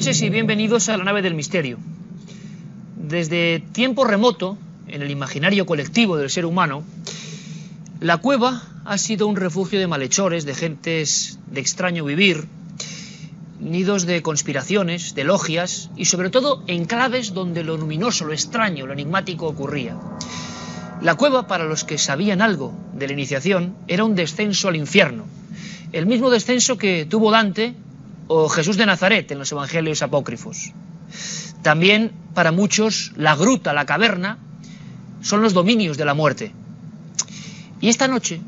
noches 0.00 0.22
y 0.22 0.30
bienvenidos 0.30 0.88
a 0.88 0.96
la 0.96 1.04
nave 1.04 1.20
del 1.20 1.34
misterio. 1.34 1.76
Desde 2.96 3.62
tiempo 3.72 4.04
remoto, 4.04 4.56
en 4.88 5.02
el 5.02 5.10
imaginario 5.10 5.66
colectivo 5.66 6.16
del 6.16 6.30
ser 6.30 6.46
humano, 6.46 6.84
la 8.00 8.16
cueva 8.16 8.62
ha 8.86 8.96
sido 8.96 9.26
un 9.26 9.36
refugio 9.36 9.78
de 9.78 9.86
malhechores, 9.86 10.46
de 10.46 10.54
gentes 10.54 11.38
de 11.50 11.60
extraño 11.60 12.02
vivir, 12.02 12.46
nidos 13.60 14.06
de 14.06 14.22
conspiraciones, 14.22 15.14
de 15.14 15.24
logias 15.24 15.90
y 15.96 16.06
sobre 16.06 16.30
todo 16.30 16.64
enclaves 16.66 17.34
donde 17.34 17.62
lo 17.62 17.76
luminoso, 17.76 18.24
lo 18.24 18.32
extraño, 18.32 18.86
lo 18.86 18.94
enigmático 18.94 19.48
ocurría. 19.48 19.98
La 21.02 21.16
cueva, 21.16 21.46
para 21.46 21.64
los 21.64 21.84
que 21.84 21.98
sabían 21.98 22.40
algo 22.40 22.72
de 22.94 23.06
la 23.06 23.12
iniciación, 23.12 23.76
era 23.86 24.04
un 24.04 24.14
descenso 24.14 24.68
al 24.68 24.76
infierno, 24.76 25.26
el 25.92 26.06
mismo 26.06 26.30
descenso 26.30 26.78
que 26.78 27.04
tuvo 27.04 27.30
Dante 27.30 27.74
o 28.32 28.48
Jesús 28.48 28.76
de 28.76 28.86
Nazaret 28.86 29.28
en 29.32 29.40
los 29.40 29.50
evangelios 29.50 30.02
apócrifos. 30.02 30.70
También 31.62 32.12
para 32.32 32.52
muchos 32.52 33.10
la 33.16 33.34
gruta, 33.34 33.72
la 33.72 33.86
caverna, 33.86 34.38
son 35.20 35.42
los 35.42 35.52
dominios 35.52 35.96
de 35.96 36.04
la 36.04 36.14
muerte. 36.14 36.52
Y 37.80 37.88
esta 37.88 38.06
noche 38.06 38.40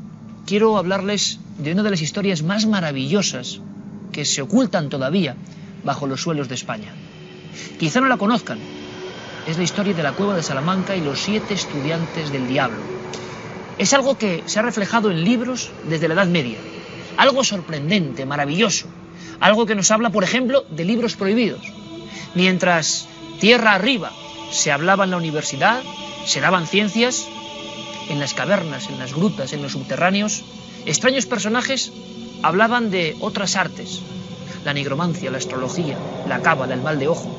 quiero 0.45 0.77
hablarles 0.77 1.37
de 1.57 1.73
una 1.73 1.83
de 1.83 1.89
las 1.89 2.01
historias 2.01 2.43
más 2.43 2.65
maravillosas 2.65 3.59
que 4.13 4.23
se 4.23 4.41
ocultan 4.41 4.87
todavía 4.87 5.35
bajo 5.83 6.07
los 6.07 6.21
suelos 6.21 6.47
de 6.47 6.55
España. 6.55 6.93
Quizá 7.77 7.99
no 7.99 8.07
la 8.07 8.15
conozcan. 8.15 8.59
Es 9.45 9.57
la 9.57 9.63
historia 9.63 9.93
de 9.93 10.03
la 10.03 10.13
cueva 10.13 10.37
de 10.37 10.43
Salamanca 10.43 10.95
y 10.95 11.01
los 11.01 11.19
siete 11.19 11.55
estudiantes 11.55 12.31
del 12.31 12.47
diablo. 12.47 12.79
Es 13.77 13.91
algo 13.91 14.17
que 14.17 14.43
se 14.45 14.59
ha 14.59 14.61
reflejado 14.61 15.11
en 15.11 15.25
libros 15.25 15.71
desde 15.89 16.07
la 16.07 16.13
Edad 16.13 16.27
Media. 16.27 16.57
Algo 17.17 17.43
sorprendente, 17.43 18.25
maravilloso. 18.25 18.87
Algo 19.39 19.65
que 19.65 19.75
nos 19.75 19.91
habla, 19.91 20.09
por 20.09 20.23
ejemplo, 20.23 20.65
de 20.69 20.85
libros 20.85 21.15
prohibidos. 21.15 21.61
Mientras 22.35 23.07
tierra 23.39 23.73
arriba 23.73 24.11
se 24.51 24.71
hablaba 24.71 25.03
en 25.03 25.11
la 25.11 25.17
universidad, 25.17 25.81
se 26.25 26.39
daban 26.39 26.67
ciencias, 26.67 27.27
en 28.09 28.19
las 28.19 28.33
cavernas, 28.33 28.89
en 28.89 28.99
las 28.99 29.13
grutas, 29.13 29.53
en 29.53 29.61
los 29.61 29.73
subterráneos, 29.73 30.43
extraños 30.85 31.25
personajes 31.25 31.91
hablaban 32.41 32.91
de 32.91 33.15
otras 33.19 33.55
artes, 33.55 34.01
la 34.65 34.73
nigromancia, 34.73 35.31
la 35.31 35.37
astrología, 35.37 35.97
la 36.27 36.41
cábala, 36.41 36.73
el 36.73 36.81
mal 36.81 36.99
de 36.99 37.07
ojo. 37.07 37.29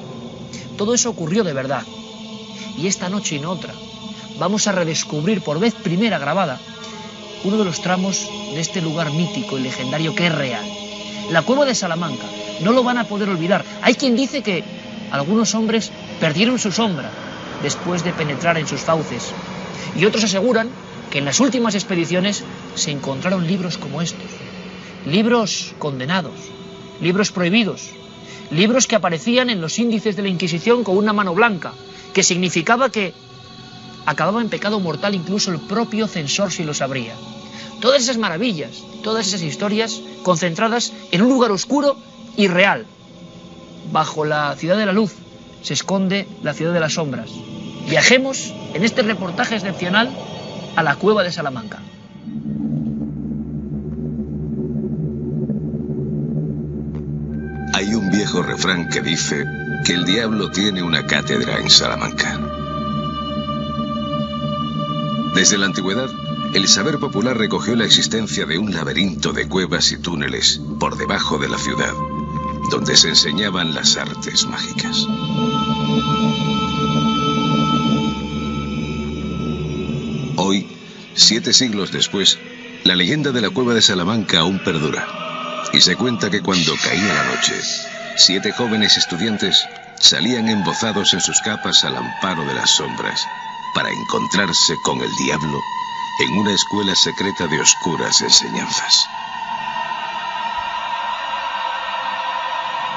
Todo 0.77 0.95
eso 0.95 1.11
ocurrió 1.11 1.45
de 1.45 1.53
verdad. 1.53 1.85
Y 2.77 2.87
esta 2.87 3.09
noche 3.09 3.37
y 3.37 3.39
no 3.39 3.51
otra, 3.51 3.75
vamos 4.39 4.67
a 4.67 4.73
redescubrir 4.73 5.43
por 5.43 5.61
vez 5.61 5.75
primera 5.75 6.19
grabada 6.19 6.59
uno 7.45 7.59
de 7.59 7.65
los 7.65 7.83
tramos 7.83 8.27
de 8.55 8.61
este 8.61 8.81
lugar 8.81 9.13
mítico 9.13 9.59
y 9.59 9.63
legendario 9.63 10.15
que 10.15 10.27
es 10.27 10.35
real. 10.35 10.65
La 11.31 11.43
cueva 11.43 11.65
de 11.65 11.75
Salamanca. 11.75 12.27
No 12.61 12.73
lo 12.73 12.85
van 12.85 12.99
a 12.99 13.05
poder 13.05 13.29
olvidar. 13.29 13.65
Hay 13.83 13.95
quien 13.95 14.17
dice 14.17 14.43
que 14.43 14.63
algunos 15.11 15.55
hombres 15.55 15.91
perdieron 16.21 16.59
su 16.59 16.71
sombra 16.71 17.11
después 17.63 18.05
de 18.05 18.13
penetrar 18.13 18.59
en 18.59 18.67
sus 18.67 18.81
fauces. 18.81 19.33
Y 19.97 20.05
otros 20.05 20.25
aseguran 20.25 20.69
que 21.11 21.19
en 21.19 21.25
las 21.25 21.41
últimas 21.41 21.75
expediciones 21.75 22.45
se 22.75 22.91
encontraron 22.91 23.47
libros 23.47 23.79
como 23.79 24.03
estos. 24.03 24.27
Libros 25.07 25.75
condenados, 25.79 26.35
libros 27.01 27.31
prohibidos, 27.31 27.91
libros 28.51 28.87
que 28.87 28.97
aparecían 28.97 29.51
en 29.51 29.61
los 29.61 29.79
índices 29.79 30.17
de 30.17 30.23
la 30.23 30.29
Inquisición 30.29 30.85
con 30.85 30.97
una 30.97 31.13
mano 31.13 31.35
blanca, 31.35 31.73
que 32.13 32.23
significaba 32.23 32.91
que 32.91 33.15
acababa 34.07 34.41
en 34.41 34.49
pecado 34.49 34.81
mortal 34.81 35.15
incluso 35.15 35.51
el 35.51 35.61
propio 35.61 36.07
censor 36.07 36.53
si 36.53 36.65
lo 36.65 36.75
sabría. 36.75 37.15
Todas 37.81 38.03
esas 38.03 38.19
maravillas, 38.19 38.83
todas 39.03 39.27
esas 39.27 39.43
historias 39.43 40.01
concentradas 40.23 40.93
en 41.11 41.23
un 41.23 41.29
lugar 41.29 41.51
oscuro 41.53 41.97
y 42.37 42.49
real. 42.49 42.87
Bajo 43.93 44.25
la 44.25 44.55
ciudad 44.57 44.77
de 44.77 44.87
la 44.87 44.93
luz 44.93 45.13
se 45.63 45.75
esconde 45.75 46.27
la 46.43 46.55
ciudad 46.55 46.73
de 46.73 46.81
las 46.81 46.95
sombras. 46.95 47.31
Viajemos 47.89 48.53
en 48.75 48.85
este 48.85 49.03
reportaje 49.03 49.57
excepcional 49.57 50.11
a 50.77 50.83
la 50.83 50.97
cueva 50.97 51.23
de 51.23 51.33
Salamanca. 51.33 51.81
Hay 57.75 57.95
un 57.95 58.11
viejo 58.11 58.43
refrán 58.43 58.89
que 58.89 59.01
dice 59.01 59.45
que 59.85 59.93
el 59.93 60.05
diablo 60.05 60.51
tiene 60.51 60.83
una 60.83 61.07
cátedra 61.07 61.59
en 61.59 61.69
Salamanca. 61.69 62.41
Desde 65.35 65.59
la 65.59 65.67
antigüedad, 65.67 66.09
el 66.55 66.69
saber 66.69 67.01
popular 67.01 67.37
recogió 67.37 67.75
la 67.75 67.85
existencia 67.85 68.47
de 68.47 68.59
un 68.59 68.73
laberinto 68.73 69.33
de 69.33 69.49
cuevas 69.49 69.91
y 69.91 69.99
túneles 69.99 70.61
por 70.79 70.97
debajo 70.97 71.37
de 71.37 71.49
la 71.49 71.59
ciudad, 71.59 71.93
donde 72.71 72.97
se 72.97 73.09
enseñaban 73.09 73.75
las 73.75 73.97
artes 73.97 74.47
mágicas. 74.47 75.05
Hoy, 80.37 80.69
siete 81.15 81.53
siglos 81.53 81.91
después, 81.91 82.39
la 82.85 82.95
leyenda 82.95 83.33
de 83.33 83.41
la 83.41 83.51
cueva 83.51 83.75
de 83.75 83.83
Salamanca 83.83 84.39
aún 84.39 84.61
perdura. 84.61 85.09
Y 85.73 85.81
se 85.81 85.97
cuenta 85.97 86.31
que 86.31 86.41
cuando 86.41 86.73
caía 86.85 87.15
la 87.15 87.35
noche, 87.35 87.55
siete 88.17 88.53
jóvenes 88.53 88.97
estudiantes 88.97 89.65
salían 89.99 90.49
embozados 90.49 91.15
en 91.15 91.21
sus 91.21 91.41
capas 91.41 91.83
al 91.83 91.97
amparo 91.97 92.45
de 92.45 92.55
las 92.55 92.71
sombras 92.71 93.21
para 93.75 93.91
encontrarse 93.91 94.77
con 94.85 95.01
el 95.01 95.11
diablo 95.17 95.59
en 96.21 96.39
una 96.39 96.53
escuela 96.53 96.95
secreta 96.95 97.47
de 97.47 97.61
oscuras 97.61 98.21
enseñanzas. 98.23 99.09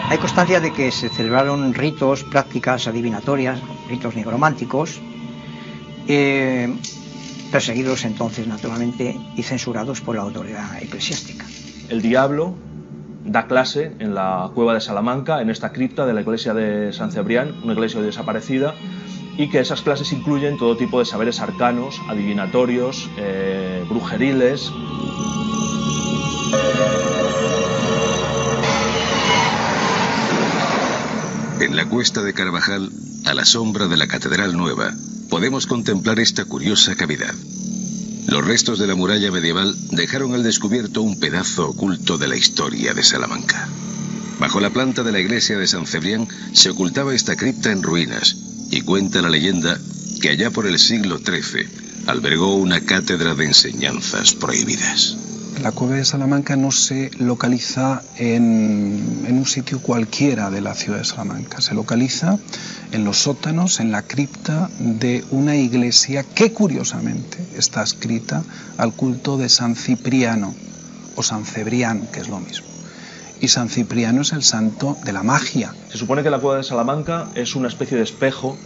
Hay 0.09 0.19
constancia 0.19 0.59
de 0.59 0.71
que 0.71 0.91
se 0.91 1.09
celebraron 1.09 1.73
ritos, 1.73 2.23
prácticas 2.23 2.87
adivinatorias, 2.87 3.59
ritos 3.89 4.15
nigrománticos, 4.15 5.01
eh, 6.07 6.73
perseguidos 7.51 8.05
entonces 8.05 8.47
naturalmente 8.47 9.19
y 9.35 9.43
censurados 9.43 9.99
por 10.01 10.15
la 10.15 10.21
autoridad 10.21 10.81
eclesiástica. 10.81 11.45
El 11.89 12.01
diablo 12.01 12.55
da 13.25 13.47
clase 13.47 13.91
en 13.99 14.15
la 14.15 14.49
cueva 14.53 14.73
de 14.73 14.81
Salamanca, 14.81 15.41
en 15.41 15.49
esta 15.49 15.73
cripta 15.73 16.05
de 16.05 16.13
la 16.13 16.21
iglesia 16.21 16.53
de 16.53 16.93
San 16.93 17.11
Cebrián, 17.11 17.55
una 17.63 17.73
iglesia 17.73 17.99
desaparecida, 17.99 18.75
y 19.37 19.49
que 19.49 19.59
esas 19.59 19.81
clases 19.81 20.11
incluyen 20.11 20.57
todo 20.57 20.75
tipo 20.75 20.99
de 20.99 21.05
saberes 21.05 21.39
arcanos, 21.39 22.01
adivinatorios, 22.07 23.09
eh, 23.17 23.85
brujeriles. 23.87 24.71
En 31.59 31.75
la 31.75 31.85
cuesta 31.87 32.23
de 32.23 32.33
Carvajal, 32.33 32.89
a 33.25 33.33
la 33.33 33.45
sombra 33.45 33.87
de 33.87 33.97
la 33.97 34.07
Catedral 34.07 34.57
Nueva, 34.57 34.93
podemos 35.29 35.67
contemplar 35.67 36.19
esta 36.19 36.45
curiosa 36.45 36.95
cavidad. 36.95 37.33
Los 38.27 38.45
restos 38.45 38.79
de 38.79 38.87
la 38.87 38.95
muralla 38.95 39.31
medieval 39.31 39.75
dejaron 39.91 40.33
al 40.33 40.43
descubierto 40.43 41.01
un 41.01 41.19
pedazo 41.19 41.69
oculto 41.69 42.17
de 42.17 42.27
la 42.27 42.35
historia 42.35 42.93
de 42.93 43.03
Salamanca. 43.03 43.67
Bajo 44.39 44.59
la 44.59 44.69
planta 44.69 45.03
de 45.03 45.11
la 45.11 45.19
iglesia 45.19 45.57
de 45.57 45.67
San 45.67 45.87
Cebrián 45.87 46.27
se 46.53 46.69
ocultaba 46.69 47.15
esta 47.15 47.35
cripta 47.35 47.71
en 47.71 47.83
ruinas 47.83 48.47
y 48.77 48.81
cuenta 48.81 49.23
la 49.23 49.29
leyenda 49.29 49.75
que 50.21 50.29
allá 50.29 50.51
por 50.51 50.67
el 50.67 50.77
siglo 50.77 51.17
XIII 51.17 51.67
albergó 52.05 52.55
una 52.57 52.79
cátedra 52.79 53.33
de 53.33 53.45
enseñanzas 53.45 54.35
prohibidas. 54.35 55.17
La 55.63 55.71
cueva 55.71 55.95
de 55.95 56.05
Salamanca 56.05 56.55
no 56.55 56.71
se 56.71 57.09
localiza 57.17 58.03
en, 58.17 59.25
un 59.27 59.45
sitio 59.47 59.81
cualquiera 59.81 60.51
de 60.51 60.61
la 60.61 60.75
ciudad 60.75 60.99
de 60.99 61.05
Salamanca, 61.05 61.59
se 61.59 61.73
localiza 61.73 62.37
en 62.91 63.03
los 63.03 63.17
sótanos, 63.17 63.79
en 63.79 63.91
la 63.91 64.03
cripta 64.03 64.69
de 64.77 65.25
una 65.31 65.55
iglesia 65.55 66.23
que 66.23 66.53
curiosamente 66.53 67.39
está 67.57 67.81
escrita 67.81 68.43
al 68.77 68.93
culto 68.93 69.37
de 69.37 69.49
San 69.49 69.75
Cipriano 69.75 70.53
o 71.15 71.23
San 71.23 71.45
Cebrián, 71.45 72.07
que 72.13 72.19
es 72.19 72.29
lo 72.29 72.39
mismo. 72.39 72.76
Y 73.39 73.47
San 73.47 73.69
Cipriano 73.69 74.21
es 74.21 74.33
el 74.33 74.43
santo 74.43 74.97
de 75.03 75.13
la 75.13 75.23
magia. 75.23 75.73
Se 75.89 75.97
supone 75.97 76.23
que 76.23 76.29
la 76.29 76.39
cueva 76.39 76.57
de 76.57 76.63
Salamanca 76.63 77.27
es 77.35 77.55
una 77.55 77.67
especie 77.67 77.97
de 77.97 78.03
espejo 78.03 78.57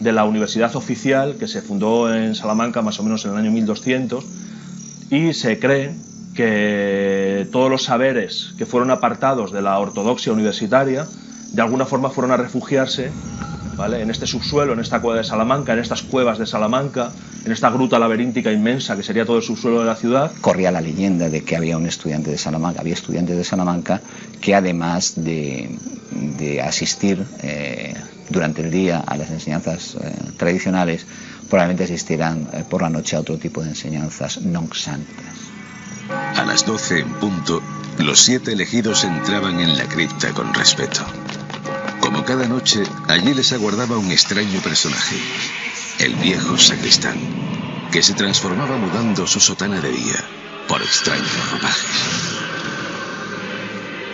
de 0.00 0.12
la 0.12 0.24
universidad 0.24 0.74
oficial 0.76 1.36
que 1.38 1.48
se 1.48 1.62
fundó 1.62 2.12
en 2.12 2.34
Salamanca 2.34 2.82
más 2.82 2.98
o 2.98 3.02
menos 3.04 3.24
en 3.24 3.32
el 3.32 3.38
año 3.38 3.50
1200 3.50 4.24
y 5.10 5.32
se 5.32 5.58
cree 5.58 5.94
que 6.34 7.46
todos 7.52 7.70
los 7.70 7.84
saberes 7.84 8.54
que 8.56 8.66
fueron 8.66 8.90
apartados 8.90 9.52
de 9.52 9.62
la 9.62 9.78
ortodoxia 9.78 10.32
universitaria 10.32 11.06
de 11.52 11.62
alguna 11.62 11.84
forma 11.84 12.10
fueron 12.10 12.32
a 12.32 12.36
refugiarse 12.36 13.10
¿vale? 13.82 14.00
en 14.00 14.10
este 14.10 14.28
subsuelo, 14.28 14.74
en 14.74 14.78
esta 14.78 15.00
cueva 15.00 15.18
de 15.18 15.24
Salamanca, 15.24 15.72
en 15.72 15.80
estas 15.80 16.02
cuevas 16.02 16.38
de 16.38 16.46
Salamanca, 16.46 17.10
en 17.44 17.50
esta 17.50 17.68
gruta 17.68 17.98
laberíntica 17.98 18.52
inmensa 18.52 18.96
que 18.96 19.02
sería 19.02 19.26
todo 19.26 19.38
el 19.38 19.42
subsuelo 19.42 19.80
de 19.80 19.86
la 19.86 19.96
ciudad. 19.96 20.30
Corría 20.40 20.70
la 20.70 20.80
leyenda 20.80 21.28
de 21.28 21.42
que 21.42 21.56
había 21.56 21.76
un 21.76 21.86
estudiante 21.86 22.30
de 22.30 22.38
Salamanca, 22.38 22.80
había 22.80 22.94
estudiantes 22.94 23.36
de 23.36 23.42
Salamanca 23.42 24.00
que 24.40 24.54
además 24.54 25.14
de, 25.16 25.68
de 26.38 26.62
asistir 26.62 27.24
eh, 27.42 27.94
durante 28.30 28.62
el 28.62 28.70
día 28.70 29.02
a 29.04 29.16
las 29.16 29.30
enseñanzas 29.30 29.96
eh, 30.00 30.14
tradicionales, 30.36 31.04
probablemente 31.50 31.82
asistieran 31.82 32.48
eh, 32.52 32.62
por 32.68 32.82
la 32.82 32.88
noche 32.88 33.16
a 33.16 33.20
otro 33.20 33.36
tipo 33.36 33.62
de 33.62 33.70
enseñanzas 33.70 34.38
non 34.46 34.70
santas. 34.70 35.50
A 36.38 36.46
las 36.46 36.62
12 36.62 37.02
en 37.02 37.10
punto, 37.18 37.58
los 37.98 38.22
siete 38.22 38.52
elegidos 38.52 39.02
entraban 39.02 39.58
en 39.58 39.74
la 39.74 39.90
cripta 39.90 40.30
con 40.30 40.54
respeto. 40.54 41.02
Como 42.12 42.26
cada 42.26 42.46
noche, 42.46 42.82
allí 43.08 43.32
les 43.32 43.54
aguardaba 43.54 43.96
un 43.96 44.12
extraño 44.12 44.60
personaje, 44.60 45.16
el 45.98 46.14
viejo 46.16 46.58
sacristán, 46.58 47.16
que 47.90 48.02
se 48.02 48.12
transformaba 48.12 48.76
mudando 48.76 49.26
su 49.26 49.40
sotana 49.40 49.80
de 49.80 49.90
día 49.90 50.22
por 50.68 50.82
extraños 50.82 51.50
ropajes. 51.50 51.90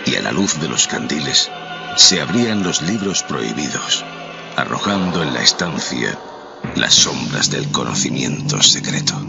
Y 0.06 0.14
a 0.14 0.22
la 0.22 0.30
luz 0.30 0.60
de 0.60 0.68
los 0.68 0.86
candiles 0.86 1.50
se 1.96 2.20
abrían 2.20 2.62
los 2.62 2.82
libros 2.82 3.24
prohibidos, 3.24 4.04
arrojando 4.54 5.24
en 5.24 5.34
la 5.34 5.42
estancia 5.42 6.16
las 6.76 6.94
sombras 6.94 7.50
del 7.50 7.66
conocimiento 7.72 8.62
secreto. 8.62 9.20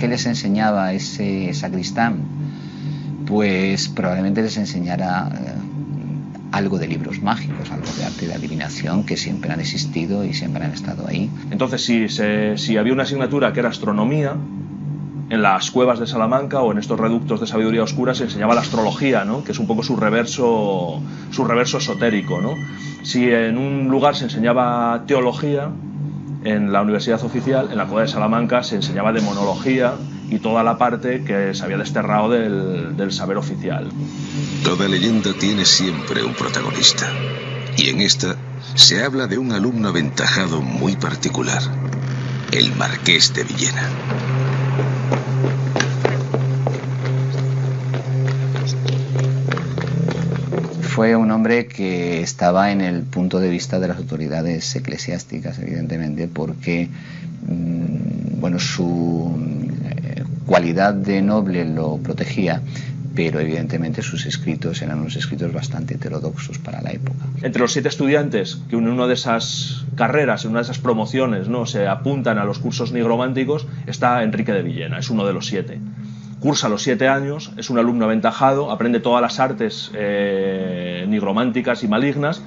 ¿Qué 0.00 0.08
les 0.08 0.26
enseñaba 0.26 0.92
ese 0.92 1.54
sacristán? 1.54 2.24
Pues 3.28 3.88
probablemente 3.88 4.42
les 4.42 4.56
enseñara 4.56 5.30
eh, 5.32 5.67
algo 6.52 6.78
de 6.78 6.88
libros 6.88 7.22
mágicos, 7.22 7.70
algo 7.70 7.86
de 7.98 8.04
arte 8.04 8.26
de 8.26 8.34
adivinación 8.34 9.04
que 9.04 9.16
siempre 9.16 9.52
han 9.52 9.60
existido 9.60 10.24
y 10.24 10.34
siempre 10.34 10.64
han 10.64 10.72
estado 10.72 11.06
ahí. 11.06 11.30
Entonces, 11.50 11.84
si, 11.84 12.08
si 12.08 12.76
había 12.76 12.92
una 12.92 13.02
asignatura 13.02 13.52
que 13.52 13.60
era 13.60 13.68
astronomía, 13.68 14.34
en 15.30 15.42
las 15.42 15.70
cuevas 15.70 15.98
de 15.98 16.06
Salamanca 16.06 16.62
o 16.62 16.72
en 16.72 16.78
estos 16.78 16.98
reductos 16.98 17.40
de 17.40 17.46
sabiduría 17.46 17.82
oscura 17.82 18.14
se 18.14 18.24
enseñaba 18.24 18.54
la 18.54 18.62
astrología, 18.62 19.24
¿no? 19.24 19.44
que 19.44 19.52
es 19.52 19.58
un 19.58 19.66
poco 19.66 19.82
su 19.82 19.94
reverso, 19.96 21.02
su 21.30 21.44
reverso 21.44 21.78
esotérico. 21.78 22.40
¿no? 22.40 22.54
Si 23.02 23.30
en 23.30 23.58
un 23.58 23.88
lugar 23.88 24.16
se 24.16 24.24
enseñaba 24.24 25.04
teología, 25.06 25.68
en 26.44 26.72
la 26.72 26.82
universidad 26.82 27.22
oficial, 27.24 27.68
en 27.70 27.76
la 27.76 27.86
cueva 27.86 28.02
de 28.02 28.08
Salamanca, 28.08 28.62
se 28.62 28.76
enseñaba 28.76 29.12
demonología 29.12 29.94
y 30.30 30.38
toda 30.38 30.62
la 30.62 30.78
parte 30.78 31.22
que 31.24 31.54
se 31.54 31.64
había 31.64 31.78
desterrado 31.78 32.28
del, 32.30 32.96
del 32.96 33.12
saber 33.12 33.36
oficial. 33.36 33.88
Toda 34.62 34.88
leyenda 34.88 35.32
tiene 35.32 35.64
siempre 35.64 36.22
un 36.22 36.34
protagonista. 36.34 37.06
Y 37.76 37.90
en 37.90 38.00
esta 38.00 38.36
se 38.74 39.02
habla 39.02 39.26
de 39.26 39.38
un 39.38 39.52
alumno 39.52 39.88
aventajado 39.88 40.60
muy 40.60 40.96
particular, 40.96 41.62
el 42.52 42.74
marqués 42.76 43.32
de 43.34 43.44
Villena. 43.44 43.88
Fue 50.82 51.14
un 51.14 51.30
hombre 51.30 51.68
que 51.68 52.20
estaba 52.22 52.72
en 52.72 52.80
el 52.80 53.02
punto 53.02 53.38
de 53.38 53.48
vista 53.48 53.78
de 53.78 53.86
las 53.86 53.98
autoridades 53.98 54.74
eclesiásticas, 54.74 55.60
evidentemente, 55.60 56.26
porque 56.26 56.88
mm, 57.46 58.40
bueno, 58.40 58.58
su 58.58 59.57
cualidad 60.48 60.94
de 60.94 61.20
noble 61.20 61.64
lo 61.66 61.98
protegía, 61.98 62.62
pero 63.14 63.38
evidentemente 63.38 64.00
sus 64.00 64.24
escritos 64.24 64.80
eran 64.80 65.00
unos 65.00 65.14
escritos 65.14 65.52
bastante 65.52 65.94
heterodoxos 65.94 66.58
para 66.58 66.80
la 66.80 66.90
época. 66.90 67.18
Entre 67.42 67.60
los 67.60 67.72
siete 67.72 67.88
estudiantes 67.88 68.62
que 68.70 68.76
en 68.76 68.88
una 68.88 69.06
de 69.06 69.12
esas 69.14 69.84
carreras, 69.94 70.44
en 70.44 70.52
una 70.52 70.60
de 70.60 70.64
esas 70.64 70.78
promociones, 70.78 71.48
¿no? 71.48 71.66
se 71.66 71.86
apuntan 71.86 72.38
a 72.38 72.44
los 72.44 72.58
cursos 72.60 72.92
nigrománticos, 72.92 73.66
está 73.86 74.22
Enrique 74.22 74.52
de 74.52 74.62
Villena, 74.62 74.98
es 74.98 75.10
uno 75.10 75.26
de 75.26 75.34
los 75.34 75.46
siete. 75.46 75.80
Cursa 76.40 76.70
los 76.70 76.82
siete 76.82 77.08
años, 77.08 77.52
es 77.58 77.68
un 77.68 77.78
alumno 77.78 78.06
aventajado, 78.06 78.70
aprende 78.70 79.00
todas 79.00 79.20
las 79.20 79.40
artes 79.40 79.90
eh, 79.94 81.04
nigrománticas 81.08 81.84
y 81.84 81.88
malignas, 81.88 82.42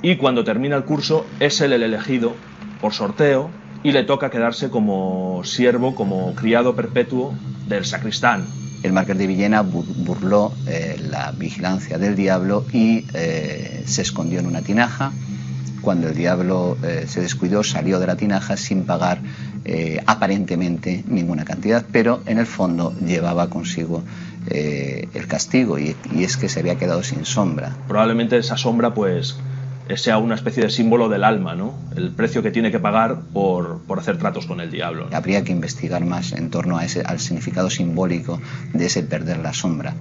y 0.00 0.16
cuando 0.16 0.44
termina 0.44 0.76
el 0.76 0.84
curso 0.84 1.26
es 1.40 1.60
él 1.60 1.72
el 1.72 1.82
elegido 1.82 2.34
por 2.80 2.92
sorteo 2.92 3.50
y 3.86 3.92
le 3.92 4.02
toca 4.02 4.30
quedarse 4.30 4.68
como 4.68 5.42
siervo, 5.44 5.94
como 5.94 6.34
criado 6.34 6.74
perpetuo 6.74 7.32
del 7.68 7.84
sacristán, 7.84 8.40
El 8.82 8.92
marqués 8.92 9.16
de 9.18 9.26
Villena 9.26 9.62
bur- 9.62 9.94
burló 10.06 10.52
eh, 10.66 10.96
la 11.08 11.32
vigilancia 11.32 11.96
del 11.98 12.14
diablo 12.16 12.64
y 12.72 13.04
eh, 13.14 13.82
se 13.86 14.02
escondió 14.02 14.40
en 14.40 14.46
una 14.46 14.62
tinaja. 14.62 15.12
Cuando 15.82 16.08
el 16.08 16.14
diablo 16.16 16.76
eh, 16.82 17.04
se 17.06 17.20
descuidó, 17.20 17.62
salió 17.62 18.00
de 18.00 18.06
la 18.08 18.16
tinaja 18.16 18.56
sin 18.56 18.84
pagar 18.84 19.18
aparentemente 20.06 21.02
ninguna 21.08 21.44
cantidad, 21.44 21.84
pero 21.90 22.22
en 22.26 22.38
el 22.38 22.46
fondo 22.46 22.92
llevaba 23.04 23.48
consigo 23.50 24.02
el 24.48 25.26
castigo 25.26 25.76
y, 25.78 25.96
y 26.12 26.22
es 26.22 26.36
que 26.36 26.48
se 26.48 26.60
había 26.60 26.76
quedado 26.76 27.02
sin 27.02 27.24
sombra. 27.24 27.72
probablemente 27.88 28.36
esa 28.36 28.56
sombra 28.56 28.94
pues 28.94 29.36
sea 29.94 30.18
una 30.18 30.34
especie 30.34 30.64
de 30.64 30.70
símbolo 30.70 31.08
del 31.08 31.22
alma, 31.22 31.54
¿no? 31.54 31.74
El 31.96 32.10
precio 32.10 32.42
que 32.42 32.50
tiene 32.50 32.70
que 32.70 32.80
pagar 32.80 33.20
por, 33.32 33.82
por 33.86 33.98
hacer 33.98 34.18
tratos 34.18 34.46
con 34.46 34.60
el 34.60 34.70
diablo. 34.70 35.08
¿no? 35.10 35.16
Habría 35.16 35.44
que 35.44 35.52
investigar 35.52 36.04
más 36.04 36.32
en 36.32 36.50
torno 36.50 36.76
a 36.78 36.84
ese, 36.84 37.02
al 37.02 37.20
significado 37.20 37.70
simbólico 37.70 38.40
de 38.72 38.86
ese 38.86 39.02
perder 39.02 39.38
la 39.38 39.52
sombra. 39.52 39.94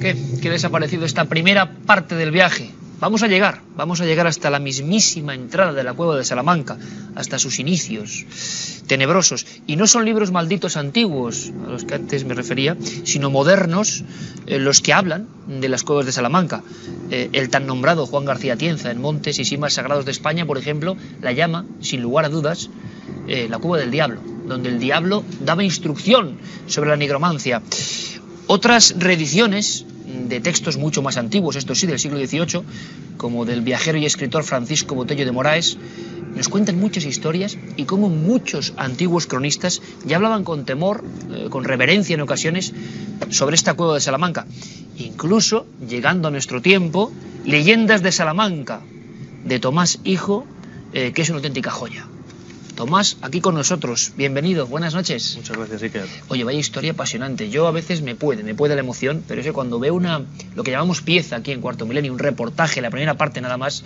¿Qué? 0.00 0.16
¿Qué 0.40 0.50
les 0.50 0.64
ha 0.64 0.70
parecido 0.70 1.04
esta 1.04 1.24
primera 1.26 1.72
parte 1.86 2.14
del 2.14 2.30
viaje? 2.30 2.70
Vamos 3.00 3.22
a 3.22 3.28
llegar, 3.28 3.62
vamos 3.76 4.00
a 4.00 4.06
llegar 4.06 4.26
hasta 4.26 4.50
la 4.50 4.58
mismísima 4.58 5.32
entrada 5.32 5.72
de 5.72 5.84
la 5.84 5.94
cueva 5.94 6.16
de 6.16 6.24
Salamanca, 6.24 6.76
hasta 7.14 7.38
sus 7.38 7.60
inicios 7.60 8.26
tenebrosos. 8.88 9.46
Y 9.68 9.76
no 9.76 9.86
son 9.86 10.04
libros 10.04 10.32
malditos 10.32 10.76
antiguos, 10.76 11.52
a 11.64 11.70
los 11.70 11.84
que 11.84 11.94
antes 11.94 12.24
me 12.24 12.34
refería, 12.34 12.76
sino 13.04 13.30
modernos, 13.30 14.02
eh, 14.46 14.58
los 14.58 14.80
que 14.80 14.92
hablan 14.92 15.28
de 15.46 15.68
las 15.68 15.84
cuevas 15.84 16.06
de 16.06 16.12
Salamanca. 16.12 16.64
Eh, 17.12 17.28
el 17.34 17.50
tan 17.50 17.68
nombrado 17.68 18.04
Juan 18.04 18.24
García 18.24 18.56
Tienza, 18.56 18.90
en 18.90 19.00
Montes 19.00 19.38
y 19.38 19.44
Simas 19.44 19.74
Sagrados 19.74 20.04
de 20.04 20.10
España, 20.10 20.44
por 20.44 20.58
ejemplo, 20.58 20.96
la 21.22 21.30
llama, 21.30 21.66
sin 21.80 22.02
lugar 22.02 22.24
a 22.24 22.30
dudas, 22.30 22.68
eh, 23.28 23.46
la 23.48 23.58
cueva 23.58 23.78
del 23.78 23.92
diablo, 23.92 24.20
donde 24.46 24.70
el 24.70 24.80
diablo 24.80 25.22
daba 25.40 25.62
instrucción 25.62 26.38
sobre 26.66 26.90
la 26.90 26.96
nigromancia. 26.96 27.62
Otras 28.48 28.94
reediciones 28.98 29.84
de 30.28 30.40
textos 30.40 30.76
mucho 30.76 31.02
más 31.02 31.16
antiguos, 31.16 31.56
esto 31.56 31.74
sí, 31.74 31.86
del 31.86 31.98
siglo 31.98 32.18
XVIII, 32.18 32.62
como 33.16 33.44
del 33.44 33.62
viajero 33.62 33.98
y 33.98 34.06
escritor 34.06 34.44
Francisco 34.44 34.94
Botello 34.94 35.24
de 35.24 35.32
Moraes, 35.32 35.76
nos 36.34 36.48
cuentan 36.48 36.78
muchas 36.78 37.04
historias 37.04 37.58
y 37.76 37.84
cómo 37.84 38.08
muchos 38.08 38.72
antiguos 38.76 39.26
cronistas 39.26 39.82
ya 40.04 40.16
hablaban 40.16 40.44
con 40.44 40.64
temor, 40.64 41.04
eh, 41.30 41.48
con 41.50 41.64
reverencia 41.64 42.14
en 42.14 42.20
ocasiones, 42.20 42.72
sobre 43.30 43.56
esta 43.56 43.74
cueva 43.74 43.94
de 43.94 44.00
Salamanca. 44.00 44.46
Incluso, 44.98 45.66
llegando 45.86 46.28
a 46.28 46.30
nuestro 46.30 46.62
tiempo, 46.62 47.12
leyendas 47.44 48.02
de 48.02 48.12
Salamanca, 48.12 48.80
de 49.44 49.58
Tomás 49.58 50.00
Hijo, 50.04 50.46
eh, 50.92 51.12
que 51.12 51.22
es 51.22 51.28
una 51.30 51.38
auténtica 51.38 51.70
joya. 51.70 52.06
Tomás, 52.78 53.16
aquí 53.22 53.40
con 53.40 53.56
nosotros. 53.56 54.12
Bienvenido, 54.16 54.68
buenas 54.68 54.94
noches. 54.94 55.34
Muchas 55.34 55.56
gracias, 55.56 55.82
Iker. 55.82 56.06
Oye, 56.28 56.44
vaya 56.44 56.60
historia 56.60 56.92
apasionante. 56.92 57.50
Yo 57.50 57.66
a 57.66 57.72
veces 57.72 58.02
me 58.02 58.14
puede, 58.14 58.44
me 58.44 58.54
puede 58.54 58.76
la 58.76 58.82
emoción, 58.82 59.24
pero 59.26 59.40
es 59.40 59.46
que 59.48 59.52
cuando 59.52 59.80
veo 59.80 59.96
una, 59.96 60.24
lo 60.54 60.62
que 60.62 60.70
llamamos 60.70 61.02
pieza 61.02 61.34
aquí 61.34 61.50
en 61.50 61.60
Cuarto 61.60 61.86
Milenio, 61.86 62.12
un 62.12 62.20
reportaje, 62.20 62.80
la 62.80 62.90
primera 62.90 63.14
parte 63.14 63.40
nada 63.40 63.56
más, 63.56 63.82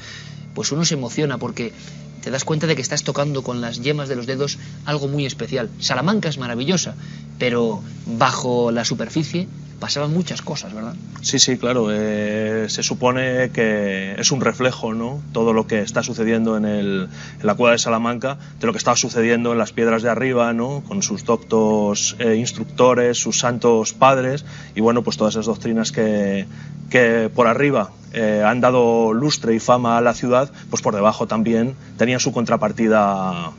pues 0.55 0.73
uno 0.73 0.85
se 0.85 0.93
emociona 0.93 1.39
porque 1.39 1.73
te 2.21 2.31
das 2.31 2.45
cuenta 2.45 2.67
de 2.67 2.77
que 2.77 2.83
estás 2.83 3.03
tocando 3.03 3.43
con 3.43 3.63
las 3.63 3.81
yemas 3.81 4.11
de 4.11 4.17
los 4.17 4.27
dedos 4.27 4.59
algo 4.85 5.09
muy 5.09 5.25
especial. 5.25 5.71
Salamanca 5.79 6.29
es 6.29 6.37
maravillosa, 6.37 6.95
pero 7.39 7.83
bajo 8.05 8.73
la 8.73 8.85
superficie 8.85 9.49
pasaban 9.83 10.15
muchas 10.15 10.43
cosas, 10.43 10.73
¿verdad? 10.73 10.95
Sí, 11.23 11.41
sí, 11.41 11.59
claro. 11.59 11.89
Eh, 11.91 12.67
se 12.69 12.85
supone 12.85 13.51
que 13.51 14.15
es 14.17 14.31
un 14.31 14.41
reflejo, 14.41 14.95
¿no? 14.95 15.21
Todo 15.33 15.53
lo 15.53 15.67
que 15.67 15.81
está 15.81 16.05
sucediendo 16.05 16.57
en, 16.57 17.09
la 17.43 17.55
cueva 17.57 17.73
de 17.73 17.79
Salamanca, 17.79 18.39
de 18.61 18.67
lo 18.69 18.73
que 18.73 18.79
estaba 18.79 18.97
sucediendo 18.97 19.51
en 19.51 19.59
las 19.59 19.73
piedras 19.73 20.05
de 20.05 20.09
arriba, 20.09 20.53
¿no? 20.53 20.85
Con 20.87 21.03
sus 21.03 21.25
doctos 21.25 22.15
eh, 22.21 22.37
instructores, 22.37 23.19
sus 23.19 23.41
santos 23.41 23.93
padres, 23.93 24.45
y 24.77 24.81
bueno, 24.81 25.03
pues 25.03 25.17
todas 25.17 25.35
esas 25.35 25.47
doctrinas 25.47 25.91
que, 25.91 26.47
que 26.89 27.29
por 27.35 27.49
arriba 27.49 27.91
eh, 28.13 28.45
han 28.47 28.61
dado 28.61 29.13
lustre 29.13 29.53
y 29.53 29.59
fama 29.59 29.99
a 29.99 30.01
la 30.01 30.15
ciudad, 30.15 30.53
pues 30.71 30.81
por 30.81 30.95
debajo 30.95 31.27
también 31.27 31.75
tenían 31.99 32.21
su 32.21 32.31
contrapartida 32.31 33.51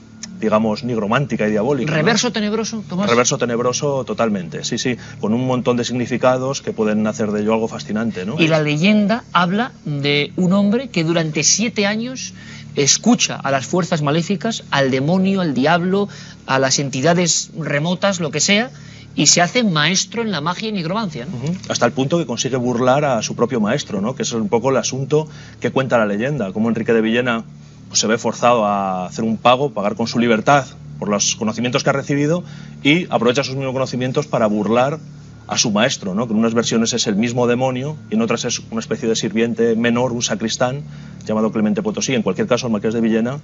digamos, 0.43 0.83
nigromántica 0.83 1.47
y 1.47 1.51
diabólica. 1.51 1.93
¿Reverso 1.93 2.31
tenebroso, 2.33 2.83
Tomás? 2.87 3.09
Reverso 3.09 3.37
tenebroso 3.37 4.03
totalmente, 4.03 4.65
sí, 4.65 4.77
sí, 4.77 4.97
con 5.21 5.33
un 5.33 5.47
montón 5.47 5.77
de 5.77 5.85
significados 5.85 6.61
que 6.61 6.73
pueden 6.73 7.07
hacer 7.07 7.31
de 7.31 7.41
ello 7.41 7.53
algo 7.53 7.69
fascinante, 7.69 8.25
¿no? 8.25 8.35
Y 8.37 8.47
la 8.47 8.61
leyenda 8.61 9.23
habla 9.31 9.71
de 9.85 10.33
un 10.35 10.51
hombre 10.51 10.89
que 10.89 11.05
durante 11.05 11.43
siete 11.43 11.85
años 11.85 12.33
escucha 12.75 13.35
a 13.35 13.51
las 13.51 13.65
fuerzas 13.65 14.01
maléficas, 14.01 14.65
al 14.69 14.91
demonio, 14.91 15.39
al 15.39 15.53
diablo, 15.53 16.09
a 16.45 16.59
las 16.59 16.77
entidades 16.79 17.51
remotas, 17.57 18.19
lo 18.19 18.29
que 18.29 18.41
sea, 18.41 18.69
y 19.15 19.27
se 19.27 19.41
hace 19.41 19.63
maestro 19.63 20.23
en 20.23 20.31
la 20.31 20.41
magia 20.41 20.67
y 20.67 20.71
nigromancia. 20.73 21.25
¿no? 21.25 21.37
Hasta 21.69 21.85
el 21.85 21.93
punto 21.93 22.17
que 22.17 22.25
consigue 22.25 22.57
burlar 22.57 23.05
a 23.05 23.21
su 23.21 23.35
propio 23.35 23.61
maestro, 23.61 24.01
¿no? 24.01 24.13
que 24.13 24.23
es 24.23 24.33
un 24.33 24.49
poco 24.49 24.71
el 24.71 24.77
asunto 24.77 25.29
que 25.61 25.71
cuenta 25.71 25.97
la 25.97 26.05
leyenda, 26.05 26.51
como 26.51 26.67
Enrique 26.67 26.91
de 26.91 27.01
Villena 27.01 27.45
pues, 27.93 28.01
se 28.01 28.07
ve 28.07 28.17
forzado 28.17 28.65
a 28.65 29.05
hacer 29.05 29.23
un 29.23 29.37
pago, 29.37 29.69
pagar 29.69 29.93
con 29.93 30.07
su 30.07 30.17
libertad 30.17 30.65
por 30.97 31.09
los 31.09 31.35
conocimientos 31.35 31.83
que 31.83 31.91
ha 31.91 31.93
recibido 31.93 32.43
y 32.81 33.05
aprovecha 33.11 33.43
sus 33.43 33.53
mismos 33.53 33.71
conocimientos 33.71 34.25
para 34.25 34.47
burlar 34.47 34.97
a 35.45 35.59
su 35.59 35.69
maestro, 35.69 36.15
¿no? 36.15 36.25
que 36.25 36.33
en 36.33 36.39
unas 36.39 36.55
versiones 36.55 36.93
es 36.93 37.05
el 37.05 37.15
mismo 37.15 37.45
demonio 37.45 37.95
y 38.09 38.15
en 38.15 38.23
otras 38.23 38.45
es 38.45 38.63
una 38.71 38.79
especie 38.79 39.07
de 39.07 39.15
sirviente 39.15 39.75
menor, 39.75 40.11
un 40.11 40.23
sacristán, 40.23 40.81
llamado 41.27 41.51
Clemente 41.51 41.83
Potosí. 41.83 42.15
En 42.15 42.23
cualquier 42.23 42.47
caso, 42.47 42.65
el 42.65 42.73
marqués 42.73 42.95
de 42.95 43.01
Villena 43.01 43.37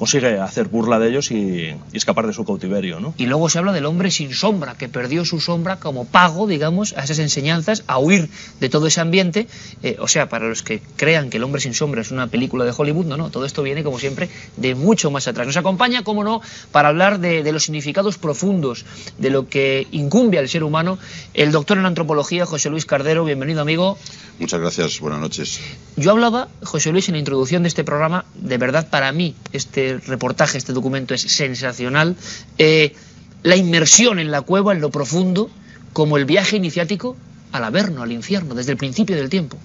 consigue 0.00 0.40
hacer 0.40 0.68
burla 0.68 0.98
de 0.98 1.10
ellos 1.10 1.30
y, 1.30 1.34
y, 1.34 1.76
escapar 1.92 2.26
de 2.26 2.32
su 2.32 2.46
cautiverio. 2.46 3.00
¿no? 3.00 3.12
Y 3.18 3.26
luego 3.26 3.50
se 3.50 3.58
habla 3.58 3.70
del 3.74 3.84
hombre 3.84 4.10
sin 4.10 4.32
sombra, 4.32 4.74
que 4.74 4.88
perdió 4.88 5.26
su 5.26 5.40
sombra 5.40 5.76
como 5.76 6.06
pago, 6.06 6.46
digamos, 6.46 6.94
a 6.96 7.04
esas 7.04 7.18
enseñanzas, 7.18 7.84
a 7.86 7.98
huir 7.98 8.30
de 8.60 8.70
todo 8.70 8.86
ese 8.86 9.02
ambiente. 9.02 9.46
Eh, 9.82 9.98
o 10.00 10.08
sea, 10.08 10.30
para 10.30 10.48
los 10.48 10.62
que 10.62 10.80
crean 10.96 11.28
que 11.28 11.36
el 11.36 11.44
hombre 11.44 11.60
sin 11.60 11.74
sombra 11.74 12.00
es 12.00 12.12
una 12.12 12.28
película 12.28 12.64
de 12.64 12.72
Hollywood, 12.74 13.04
no, 13.04 13.18
no, 13.18 13.28
todo 13.28 13.44
esto 13.44 13.62
viene, 13.62 13.84
como 13.84 13.98
siempre, 13.98 14.30
de 14.56 14.74
mucho 14.74 15.10
más 15.10 15.28
atrás. 15.28 15.46
Nos 15.46 15.58
acompaña, 15.58 16.02
como 16.02 16.24
no, 16.24 16.40
para 16.72 16.88
hablar 16.88 17.20
de, 17.20 17.42
de 17.42 17.52
los 17.52 17.64
significados 17.64 18.16
profundos, 18.16 18.86
de 19.18 19.28
lo 19.28 19.48
que 19.48 19.86
incumbe 19.90 20.38
al 20.38 20.48
ser 20.48 20.64
humano, 20.64 20.98
el 21.34 21.52
doctor 21.52 21.76
en 21.76 21.84
antropología, 21.84 22.46
José 22.46 22.70
Luis 22.70 22.86
Cardero. 22.86 23.26
Bienvenido, 23.26 23.60
amigo. 23.60 23.98
Muchas 24.38 24.60
gracias, 24.60 25.00
buenas 25.00 25.20
noches. 25.20 25.60
Yo 25.96 26.12
hablaba, 26.12 26.48
José 26.62 26.90
Luis, 26.90 27.10
en 27.10 27.16
la 27.16 27.18
introducción 27.18 27.62
de 27.62 27.68
este 27.68 27.84
programa, 27.84 28.24
de 28.34 28.56
verdad 28.56 28.88
para 28.88 29.12
mí 29.12 29.34
este 29.52 29.89
reportaje, 29.98 30.58
este 30.58 30.72
documento 30.72 31.14
es 31.14 31.22
sensacional, 31.22 32.16
eh, 32.58 32.94
la 33.42 33.56
inmersión 33.56 34.18
en 34.18 34.30
la 34.30 34.42
cueva, 34.42 34.72
en 34.72 34.80
lo 34.80 34.90
profundo, 34.90 35.50
como 35.92 36.16
el 36.16 36.24
viaje 36.24 36.56
iniciático 36.56 37.16
al 37.52 37.64
Averno, 37.64 38.02
al 38.02 38.12
infierno, 38.12 38.54
desde 38.54 38.72
el 38.72 38.78
principio 38.78 39.16
del 39.16 39.28
tiempo. 39.28 39.56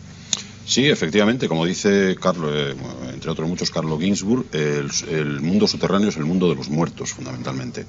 Sí, 0.65 0.87
efectivamente, 0.87 1.47
como 1.47 1.65
dice 1.65 2.15
Carlos, 2.19 2.51
eh, 2.55 2.75
entre 3.13 3.29
otros 3.29 3.47
muchos, 3.47 3.69
Carlos 3.69 3.99
Ginsburg, 3.99 4.45
el, 4.51 4.89
el, 5.11 5.39
mundo 5.41 5.67
subterráneo 5.67 6.09
es 6.09 6.17
el 6.17 6.25
mundo 6.25 6.49
de 6.49 6.55
los 6.55 6.69
muertos, 6.69 7.11
fundamentalmente. 7.11 7.85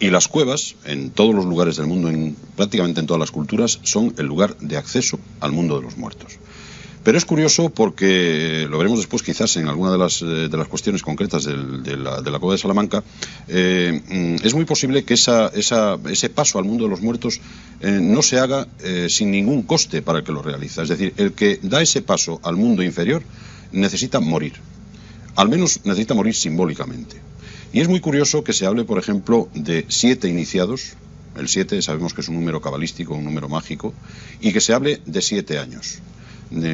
Y 0.00 0.08
las 0.08 0.26
cuevas, 0.26 0.74
en 0.86 1.10
todos 1.10 1.34
los 1.34 1.44
lugares 1.44 1.76
del 1.76 1.86
mundo, 1.86 2.08
en, 2.08 2.34
prácticamente 2.56 3.00
en 3.00 3.06
todas 3.06 3.20
las 3.20 3.30
culturas, 3.30 3.78
son 3.82 4.14
el 4.16 4.24
lugar 4.24 4.56
de 4.58 4.78
acceso 4.78 5.20
al 5.40 5.52
mundo 5.52 5.76
de 5.76 5.82
los 5.82 5.98
muertos. 5.98 6.38
Pero 7.04 7.18
es 7.18 7.26
curioso 7.26 7.68
porque, 7.68 8.66
lo 8.70 8.78
veremos 8.78 8.98
después 8.98 9.22
quizás 9.22 9.58
en 9.58 9.68
alguna 9.68 9.92
de 9.92 9.98
las, 9.98 10.20
de 10.20 10.48
las 10.48 10.68
cuestiones 10.68 11.02
concretas 11.02 11.44
de, 11.44 11.54
la, 11.98 12.22
de, 12.22 12.30
la, 12.30 12.38
cueva 12.38 12.54
de 12.54 12.58
Salamanca, 12.58 13.04
eh, 13.46 14.38
es 14.42 14.54
muy 14.54 14.64
posible 14.64 15.04
que 15.04 15.12
ese 15.12 16.30
paso 16.30 16.58
al 16.58 16.64
mundo 16.64 16.84
de 16.84 16.90
los 16.90 17.02
muertos 17.02 17.42
eh, 17.80 17.98
no 18.00 18.22
se 18.22 18.38
haga 18.38 18.66
eh, 18.82 19.08
sin 19.10 19.30
ningún 19.30 19.64
coste 19.64 20.00
para 20.00 20.20
el 20.20 20.24
que 20.24 20.32
lo 20.32 20.40
realiza. 20.40 20.82
Es 20.82 20.88
decir, 20.88 21.12
el 21.18 21.34
que 21.34 21.60
da 21.62 21.82
ese 21.82 22.00
paso 22.00 22.40
al 22.42 22.56
mundo 22.56 22.82
inferior 22.82 23.22
necesita 23.70 24.20
morir. 24.20 24.54
Al 25.36 25.50
menos 25.50 25.80
necesita 25.84 26.14
morir 26.14 26.34
simbólicamente. 26.34 27.16
Y 27.74 27.80
es 27.80 27.88
muy 27.88 28.00
curioso 28.00 28.42
que 28.44 28.54
se 28.54 28.64
hable, 28.64 28.84
por 28.84 28.98
ejemplo, 28.98 29.50
de 29.52 29.84
siete 29.88 30.28
iniciados. 30.28 30.94
El 31.36 31.48
siete 31.48 31.82
sabemos 31.82 32.14
que 32.14 32.22
es 32.22 32.28
un 32.28 32.36
número 32.36 32.62
cabalístico, 32.62 33.14
un 33.14 33.24
número 33.24 33.50
mágico, 33.50 33.92
y 34.40 34.54
que 34.54 34.62
se 34.62 34.72
hable 34.72 35.02
de 35.04 35.20
siete 35.20 35.58
años 35.58 35.98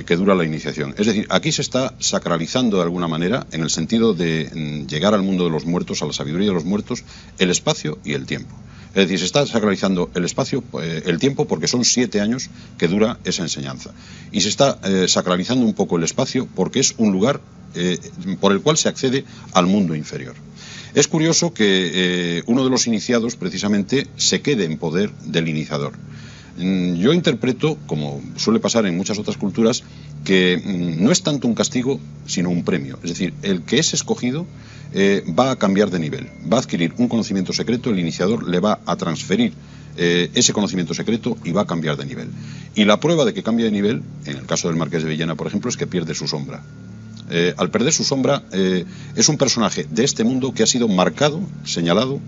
que 0.05 0.17
dura 0.17 0.35
la 0.35 0.45
iniciación. 0.45 0.95
Es 0.99 1.07
decir, 1.07 1.27
aquí 1.31 1.53
se 1.53 1.63
está 1.63 1.95
sacralizando 1.99 2.77
de 2.77 2.83
alguna 2.83 3.09
manera, 3.09 3.47
en 3.53 3.63
el 3.63 3.71
sentido 3.71 4.15
de 4.15 4.51
mm, 4.53 4.87
llegar 4.87 5.15
al 5.15 5.23
mundo 5.23 5.45
de 5.45 5.51
los 5.51 5.65
muertos, 5.65 6.03
a 6.03 6.07
la 6.07 6.13
sabiduría 6.13 6.49
de 6.49 6.55
los 6.55 6.65
muertos, 6.65 7.05
el 7.39 7.51
espacio 7.51 7.99
y 8.05 8.15
el 8.15 8.27
tiempo. 8.27 8.55
Es 8.91 9.05
decir, 9.05 9.21
se 9.21 9.25
está 9.25 9.47
sacralizando 9.47 10.11
el 10.15 10.25
espacio, 10.25 10.65
eh, 10.83 11.03
el 11.07 11.19
tiempo, 11.21 11.47
porque 11.47 11.69
son 11.69 11.85
siete 11.85 12.21
años 12.21 12.51
que 12.77 12.89
dura 12.89 13.19
esa 13.25 13.43
enseñanza. 13.43 13.93
Y 14.33 14.41
se 14.41 14.49
está 14.49 14.81
eh, 14.83 15.07
sacralizando 15.07 15.65
un 15.65 15.75
poco 15.75 15.97
el 15.97 16.03
espacio 16.03 16.49
porque 16.57 16.81
es 16.81 16.95
un 16.99 17.13
lugar 17.13 17.41
eh, 17.77 17.99
por 18.41 18.51
el 18.51 18.61
cual 18.63 18.77
se 18.77 18.89
accede 18.89 19.25
al 19.53 19.67
mundo 19.67 19.95
inferior. 19.95 20.35
Es 20.93 21.07
curioso 21.07 21.55
que 21.55 22.43
uno 22.47 22.65
de 22.65 22.71
los 22.71 22.89
iniciados, 22.89 23.37
precisamente, 23.37 24.09
se 24.17 24.43
quede 24.43 24.65
en 24.65 24.77
poder 24.77 25.13
del 25.25 25.49
iniciador. 25.49 25.93
Yo 26.59 27.13
interpreto, 27.13 27.79
como 27.87 28.21
suele 28.37 28.61
pasar 28.61 28.85
en 28.87 28.97
muchas 28.97 29.19
otras 29.19 29.37
culturas, 29.37 29.83
que 30.25 30.61
no 30.99 31.11
es 31.11 31.23
tanto 31.23 31.49
un 31.49 31.55
castigo, 31.55 32.01
sino 32.27 32.51
un 32.51 32.65
premio. 32.65 32.99
Es 33.03 33.11
decir, 33.11 33.35
el 33.43 33.63
que 33.63 33.79
es 33.79 33.95
escogido 33.95 34.47
eh, 34.93 35.25
va 35.39 35.53
a 35.53 35.57
cambiar 35.57 35.91
de 35.91 35.99
nivel, 35.99 36.29
va 36.53 36.59
a 36.59 36.61
adquirir 36.61 36.95
un 36.99 37.09
conocimiento 37.09 37.53
secreto, 37.53 37.91
el 37.91 37.99
iniciador 37.99 38.49
le 38.49 38.59
va 38.59 38.81
a 38.85 38.97
transferir 38.97 39.53
eh, 39.97 40.31
ese 40.35 40.53
conocimiento 40.53 40.95
secreto 40.95 41.37
y 41.45 41.53
va 41.53 41.63
a 41.63 41.67
cambiar 41.67 41.97
de 41.97 42.07
nivel. 42.07 42.29
Y 42.75 42.85
la 42.85 42.99
prueba 42.99 43.25
de 43.25 43.33
que 43.33 43.43
cambia 43.43 43.67
de 43.67 43.73
nivel, 43.73 44.03
en 44.27 44.37
el 44.37 44.47
caso 44.47 44.69
del 44.69 44.77
Marqués 44.77 45.03
de 45.03 45.09
Villena, 45.09 45.37
por 45.37 45.47
ejemplo, 45.47 45.71
es 45.71 45.77
que 45.77 45.87
pierde 45.87 46.15
su 46.15 46.27
sombra. 46.27 46.63
Eh, 47.31 47.55
al 47.57 47.71
perder 47.71 47.93
su 47.93 48.03
sombra, 48.03 48.43
es 48.51 49.29
un 49.29 49.39
personaje 49.39 49.87
de 49.89 50.03
este 50.03 50.25
mundo 50.25 50.53
que 50.53 50.65
ha 50.65 50.67
sido 50.67 50.89
marcado, 50.89 51.41
señalado, 51.65 52.21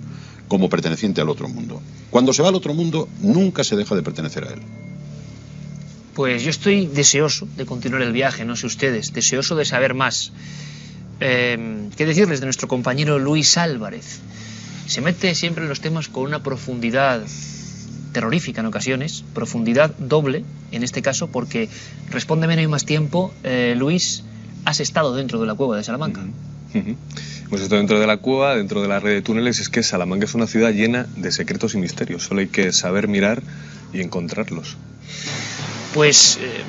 como 0.53 0.69
perteneciente 0.69 1.23
al 1.23 1.31
otro 1.31 1.49
mundo. 1.49 1.81
Cuando 2.11 2.35
se 2.35 2.43
va 2.43 2.51
al 2.51 2.55
otro 2.55 2.75
mundo, 2.75 3.09
nunca 3.23 3.65
se 3.65 3.75
deja 3.75 3.95
de 3.95 4.03
pertenecer 4.03 4.45
a 4.45 4.53
él. 4.53 4.61
Pues 6.13 6.43
yo 6.43 6.51
estoy 6.51 6.85
deseoso 6.89 7.49
de 7.57 7.65
continuar 7.65 8.03
el 8.03 8.13
viaje, 8.13 8.45
no 8.45 8.55
sé 8.55 8.67
ustedes, 8.67 9.15
deseoso 9.15 9.57
de 9.57 9.65
saber 9.65 9.95
más. 9.95 10.31
Eh, 11.21 11.89
¿Qué 11.97 12.05
decirles 12.05 12.41
de 12.41 12.47
nuestro 12.49 12.69
compañero 12.69 13.19
Luis 13.19 13.57
Álvarez? 13.57 14.21
Se 14.85 15.01
mete 15.01 15.35
siempre 15.35 15.63
en 15.63 15.71
los 15.71 15.81
temas 15.81 16.09
con 16.09 16.25
una 16.25 16.43
profundidad 16.43 17.23
terrorífica 18.13 18.61
en 18.61 18.67
ocasiones, 18.67 19.25
profundidad 19.33 19.97
doble 19.97 20.45
en 20.71 20.83
este 20.83 21.01
caso, 21.01 21.29
porque 21.29 21.71
respóndeme, 22.11 22.57
no 22.57 22.61
hay 22.61 22.67
más 22.67 22.85
tiempo, 22.85 23.33
eh, 23.43 23.75
Luis, 23.75 24.23
has 24.67 24.81
estado 24.81 25.15
dentro 25.15 25.41
de 25.41 25.47
la 25.47 25.55
cueva 25.55 25.79
de 25.79 25.85
Salamanca. 25.85 26.21
Uh 26.21 26.25
-huh. 26.25 26.52
Uh 26.75 26.97
dentro 27.69 28.01
de 28.01 28.07
la 28.07 28.17
cueva, 28.17 28.57
dentro 28.57 28.81
de 28.81 28.89
la 28.89 29.01
red 29.01 29.13
de 29.13 29.23
túneles. 29.23 29.61
Es 29.61 29.69
que 29.69 29.83
Salamanca 29.83 30.25
es 30.25 30.35
una 30.35 30.47
ciudad 30.47 30.73
llena 30.73 31.07
de 31.17 31.31
secretos 31.33 31.75
y 31.75 31.79
misterios. 31.79 32.25
Solo 32.25 32.41
hay 32.41 32.49
que 32.49 32.73
saber 32.73 33.09
mirar 33.09 33.43
y 33.93 34.01
encontrarlos. 34.01 34.77
Pues 35.95 36.39
eh, 36.41 36.63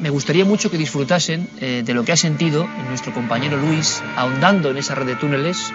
me 0.00 0.10
gustaría 0.10 0.44
mucho 0.44 0.70
que 0.70 0.78
disfrutasen 0.78 1.48
eh, 1.60 1.82
de 1.84 1.94
lo 1.94 2.04
que 2.04 2.12
ha 2.12 2.16
sentido 2.16 2.66
nuestro 2.88 3.12
compañero 3.12 3.56
Luis 3.58 4.02
ahondando 4.16 4.70
en 4.70 4.78
esa 4.78 4.94
red 4.94 5.06
de 5.06 5.16
túneles 5.16 5.72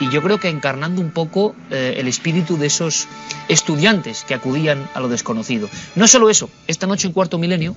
y 0.00 0.08
yo 0.08 0.22
creo 0.22 0.40
que 0.40 0.48
encarnando 0.48 1.02
un 1.02 1.10
poco 1.10 1.54
eh, 1.70 1.96
el 1.98 2.08
espíritu 2.08 2.56
de 2.56 2.66
esos 2.66 3.06
estudiantes 3.48 4.24
que 4.24 4.34
acudían 4.34 4.88
a 4.94 5.00
lo 5.00 5.08
desconocido. 5.08 5.68
No 5.94 6.08
solo 6.08 6.30
eso, 6.30 6.48
esta 6.66 6.86
noche 6.86 7.06
en 7.06 7.12
Cuarto 7.12 7.38
Milenio 7.38 7.76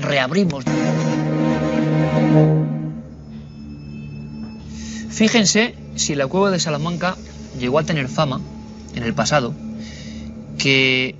reabrimos. 0.00 0.64
Fíjense 5.20 5.74
si 5.96 6.14
la 6.14 6.28
cueva 6.28 6.50
de 6.50 6.58
Salamanca 6.58 7.14
llegó 7.58 7.78
a 7.78 7.84
tener 7.84 8.08
fama 8.08 8.40
en 8.94 9.02
el 9.02 9.12
pasado, 9.12 9.52
que 10.56 11.14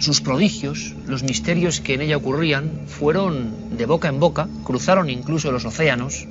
sus 0.00 0.20
prodigios, 0.20 0.94
los 1.06 1.22
misterios 1.22 1.80
que 1.80 1.94
en 1.94 2.02
ella 2.02 2.18
ocurrían, 2.18 2.82
fueron 2.86 3.74
de 3.74 3.86
boca 3.86 4.08
en 4.08 4.20
boca, 4.20 4.48
cruzaron 4.64 5.08
incluso 5.08 5.50
los 5.50 5.64
océanos, 5.64 6.26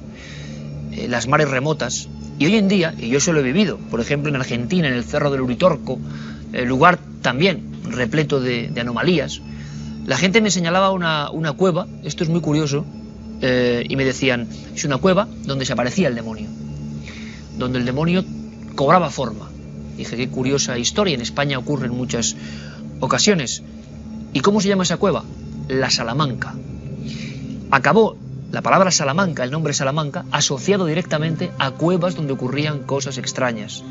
eh, 0.91 1.07
las 1.07 1.27
mares 1.27 1.50
remotas, 1.50 2.07
y 2.38 2.45
hoy 2.45 2.55
en 2.57 2.67
día, 2.67 2.93
y 2.95 3.09
yo 3.09 3.17
eso 3.17 3.33
lo 3.33 3.39
he 3.39 3.43
vivido, 3.43 3.79
por 3.89 4.00
ejemplo 4.00 4.29
en 4.29 4.36
Argentina, 4.36 4.88
en 4.88 4.93
el 4.93 5.03
Cerro 5.03 5.31
del 5.31 5.41
Uritorco, 5.41 5.97
el 6.53 6.67
lugar 6.67 7.00
también 7.24 7.81
repleto 7.89 8.39
de, 8.39 8.71
anomalías, 8.79 9.41
la 10.05 10.17
gente 10.17 10.39
me 10.39 10.51
señalaba 10.51 10.91
una, 10.91 11.31
una 11.31 11.53
cueva, 11.53 11.88
esto 12.03 12.24
es 12.24 12.29
muy 12.29 12.41
curioso, 12.41 12.86
eh, 13.41 13.88
y 13.89 13.95
me 13.95 14.05
decían, 14.05 14.47
es 14.75 14.86
una 14.86 14.97
cueva 14.97 15.27
donde 15.45 15.65
se 15.65 15.74
aparecía 15.74 16.09
el 16.09 16.13
demonio, 16.13 16.47
donde 17.58 17.80
el 17.80 17.86
demonio 17.86 18.24
cobraba 18.76 19.10
forma. 19.10 19.50
Dije, 19.98 20.16
qué 20.16 20.30
curiosa 20.30 20.78
historia, 20.78 21.16
en 21.16 21.22
España 21.22 21.58
ocurre 21.58 21.88
en 21.88 21.98
muchas 21.98 22.36
ocasiones. 23.00 23.64
¿Y 24.34 24.42
cómo 24.42 24.62
se 24.62 24.68
llama 24.68 24.84
esa 24.84 24.98
cueva? 24.98 25.24
La 25.68 25.90
Salamanca. 25.90 26.54
Acabó 27.72 28.16
la 28.52 28.62
palabra 28.62 28.92
Salamanca, 28.92 29.44
el 29.44 29.52
nombre 29.52 29.74
Salamanca, 29.74 30.26
asociado 30.32 30.86
directamente 30.86 31.52
a 31.60 31.72
cuevas 31.72 32.16
donde 32.16 32.34
ocurrían 32.34 32.84
cosas 32.84 33.18
extrañas, 33.18 33.84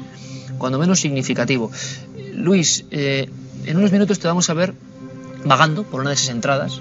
cuando 0.58 0.78
menos 0.78 1.00
significativo. 1.00 1.70
Luis, 2.34 2.84
eh, 2.90 3.28
en 3.64 3.76
unos 3.76 3.92
minutos 3.92 4.18
te 4.18 4.28
vamos 4.28 4.48
a 4.48 4.54
ver 4.54 4.74
vagando 5.44 5.82
por 5.82 6.00
una 6.00 6.10
de 6.10 6.14
esas 6.14 6.30
entradas. 6.30 6.80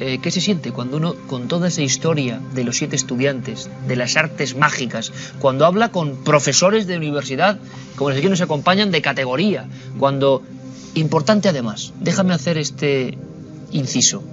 Eh, 0.00 0.18
¿Qué 0.20 0.30
se 0.30 0.40
siente 0.40 0.72
cuando 0.72 0.96
uno, 0.96 1.14
con 1.28 1.46
toda 1.46 1.68
esa 1.68 1.82
historia 1.82 2.40
de 2.52 2.64
los 2.64 2.76
siete 2.76 2.96
estudiantes, 2.96 3.70
de 3.86 3.96
las 3.96 4.16
artes 4.16 4.56
mágicas, 4.56 5.12
cuando 5.38 5.66
habla 5.66 5.90
con 5.90 6.16
profesores 6.24 6.86
de 6.86 6.96
universidad, 6.96 7.58
como 7.94 8.10
los 8.10 8.20
que 8.20 8.28
nos 8.28 8.40
acompañan, 8.40 8.90
de 8.90 9.02
categoría, 9.02 9.68
cuando, 9.98 10.42
importante 10.94 11.48
además, 11.48 11.92
déjame 12.00 12.34
hacer 12.34 12.58
este 12.58 13.16
inciso, 13.70 14.24